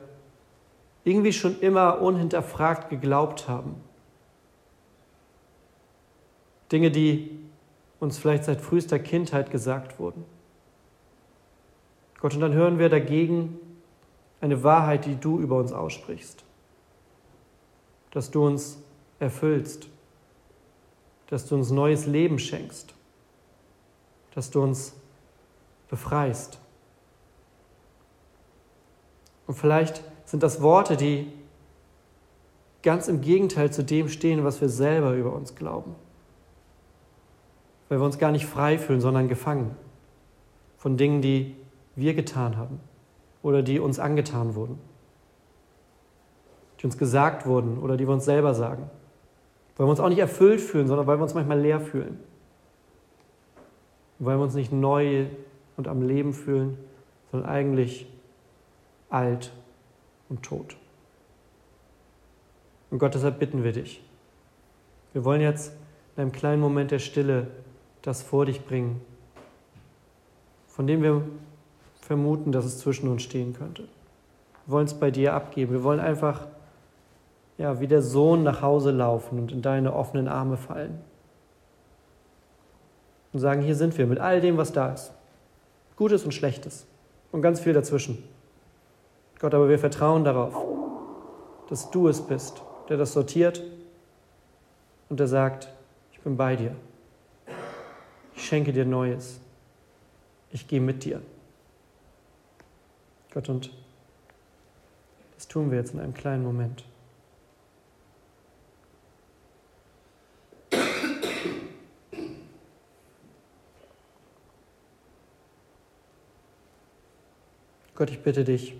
irgendwie 1.07 1.31
schon 1.31 1.59
immer 1.61 2.01
unhinterfragt 2.01 2.89
geglaubt 2.89 3.47
haben. 3.47 3.75
Dinge, 6.71 6.91
die 6.91 7.39
uns 7.99 8.17
vielleicht 8.17 8.43
seit 8.43 8.59
frühester 8.59 8.99
Kindheit 8.99 9.49
gesagt 9.49 9.99
wurden. 9.99 10.25
Gott, 12.19 12.33
und 12.33 12.41
dann 12.41 12.53
hören 12.53 12.77
wir 12.77 12.89
dagegen 12.89 13.57
eine 14.41 14.63
Wahrheit, 14.63 15.05
die 15.05 15.15
du 15.15 15.39
über 15.39 15.57
uns 15.57 15.71
aussprichst, 15.71 16.43
dass 18.11 18.29
du 18.29 18.45
uns 18.45 18.77
erfüllst, 19.19 19.87
dass 21.27 21.47
du 21.47 21.55
uns 21.55 21.71
neues 21.71 22.05
Leben 22.05 22.37
schenkst, 22.37 22.93
dass 24.35 24.49
du 24.49 24.61
uns 24.61 24.93
befreist. 25.89 26.59
Und 29.47 29.55
vielleicht 29.55 30.03
sind 30.27 30.43
das 30.43 30.61
Worte, 30.61 30.97
die 30.97 31.31
ganz 32.83 33.07
im 33.07 33.21
Gegenteil 33.21 33.71
zu 33.71 33.83
dem 33.83 34.09
stehen, 34.09 34.43
was 34.43 34.59
wir 34.59 34.67
selber 34.67 35.13
über 35.13 35.33
uns 35.33 35.55
glauben. 35.55 35.95
Weil 37.87 37.99
wir 37.99 38.05
uns 38.05 38.19
gar 38.19 38.31
nicht 38.31 38.45
frei 38.45 38.77
fühlen, 38.77 38.99
sondern 38.99 39.29
gefangen 39.29 39.75
von 40.75 40.97
Dingen, 40.97 41.21
die 41.21 41.55
wir 41.95 42.13
getan 42.13 42.57
haben 42.57 42.81
oder 43.41 43.63
die 43.63 43.79
uns 43.79 43.99
angetan 43.99 44.53
wurden, 44.55 44.77
die 46.79 46.85
uns 46.85 46.97
gesagt 46.97 47.45
wurden 47.45 47.77
oder 47.77 47.95
die 47.95 48.05
wir 48.05 48.13
uns 48.13 48.25
selber 48.25 48.53
sagen. 48.53 48.89
Weil 49.77 49.87
wir 49.87 49.91
uns 49.91 50.01
auch 50.01 50.09
nicht 50.09 50.19
erfüllt 50.19 50.59
fühlen, 50.59 50.87
sondern 50.87 51.07
weil 51.07 51.17
wir 51.17 51.23
uns 51.23 51.35
manchmal 51.35 51.59
leer 51.59 51.79
fühlen. 51.79 52.19
Weil 54.19 54.37
wir 54.37 54.43
uns 54.43 54.55
nicht 54.55 54.73
neu 54.73 55.27
und 55.77 55.87
am 55.87 56.01
Leben 56.01 56.33
fühlen, 56.33 56.77
sondern 57.31 57.49
eigentlich 57.49 58.11
alt 59.09 59.53
und 60.29 60.43
tot. 60.43 60.75
Und 62.89 62.99
Gott, 62.99 63.15
deshalb 63.15 63.39
bitten 63.39 63.63
wir 63.63 63.73
dich. 63.73 64.01
Wir 65.13 65.25
wollen 65.25 65.41
jetzt 65.41 65.73
in 66.15 66.21
einem 66.21 66.31
kleinen 66.31 66.61
Moment 66.61 66.91
der 66.91 66.99
Stille 66.99 67.47
das 68.01 68.21
vor 68.23 68.45
dich 68.45 68.65
bringen, 68.65 69.01
von 70.67 70.87
dem 70.87 71.03
wir 71.03 71.23
vermuten, 72.01 72.51
dass 72.51 72.65
es 72.65 72.79
zwischen 72.79 73.09
uns 73.09 73.23
stehen 73.23 73.53
könnte. 73.53 73.83
Wir 74.65 74.73
wollen 74.73 74.85
es 74.85 74.93
bei 74.93 75.11
dir 75.11 75.33
abgeben. 75.33 75.73
Wir 75.73 75.83
wollen 75.83 75.99
einfach 75.99 76.47
ja, 77.57 77.79
wie 77.79 77.87
der 77.87 78.01
Sohn 78.01 78.43
nach 78.43 78.61
Hause 78.61 78.91
laufen 78.91 79.39
und 79.39 79.51
in 79.51 79.61
deine 79.61 79.93
offenen 79.93 80.27
Arme 80.27 80.57
fallen. 80.57 80.99
Und 83.33 83.39
sagen, 83.39 83.61
hier 83.61 83.75
sind 83.75 83.97
wir 83.97 84.05
mit 84.05 84.19
all 84.19 84.41
dem, 84.41 84.57
was 84.57 84.71
da 84.71 84.93
ist. 84.93 85.11
Gutes 85.95 86.23
und 86.23 86.33
Schlechtes 86.33 86.85
und 87.31 87.41
ganz 87.41 87.59
viel 87.59 87.73
dazwischen. 87.73 88.23
Gott, 89.39 89.53
aber 89.53 89.69
wir 89.69 89.77
vertrauen 89.77 90.23
darauf, 90.23 90.55
dass 91.69 91.91
du 91.91 92.07
es 92.07 92.21
bist, 92.21 92.61
der 92.89 92.97
das 92.97 93.13
sortiert 93.13 93.61
und 95.09 95.19
der 95.19 95.27
sagt, 95.27 95.69
ich 96.11 96.19
bin 96.21 96.37
bei 96.37 96.55
dir. 96.55 96.75
Ich 98.35 98.45
schenke 98.45 98.73
dir 98.73 98.85
Neues. 98.85 99.39
Ich 100.51 100.67
gehe 100.67 100.81
mit 100.81 101.03
dir. 101.03 101.21
Gott, 103.33 103.49
und 103.49 103.71
das 105.35 105.47
tun 105.47 105.69
wir 105.69 105.77
jetzt 105.77 105.93
in 105.93 105.99
einem 105.99 106.13
kleinen 106.13 106.43
Moment. 106.43 106.83
Gott, 117.93 118.11
ich 118.11 118.21
bitte 118.21 118.43
dich, 118.43 118.75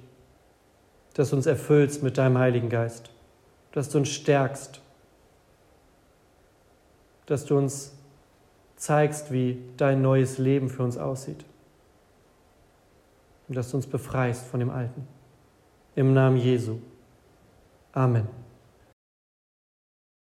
dass 1.18 1.32
du 1.32 1.36
uns 1.36 1.48
erfüllst 1.48 2.04
mit 2.04 2.20
deinem 2.20 2.38
Heiligen 2.38 2.70
Geist, 2.70 3.10
dass 3.72 3.90
du 3.90 3.98
uns 3.98 4.10
stärkst, 4.10 4.80
dass 7.26 7.44
du 7.46 7.58
uns 7.58 7.92
zeigst, 8.76 9.32
wie 9.32 9.60
dein 9.78 10.04
neues 10.04 10.38
Leben 10.38 10.70
für 10.70 10.84
uns 10.84 10.96
aussieht 10.96 11.44
und 13.48 13.58
dass 13.58 13.72
du 13.72 13.78
uns 13.78 13.88
befreist 13.88 14.46
von 14.46 14.60
dem 14.60 14.70
Alten. 14.70 15.08
Im 15.96 16.14
Namen 16.14 16.38
Jesu. 16.38 16.78
Amen. 17.94 18.28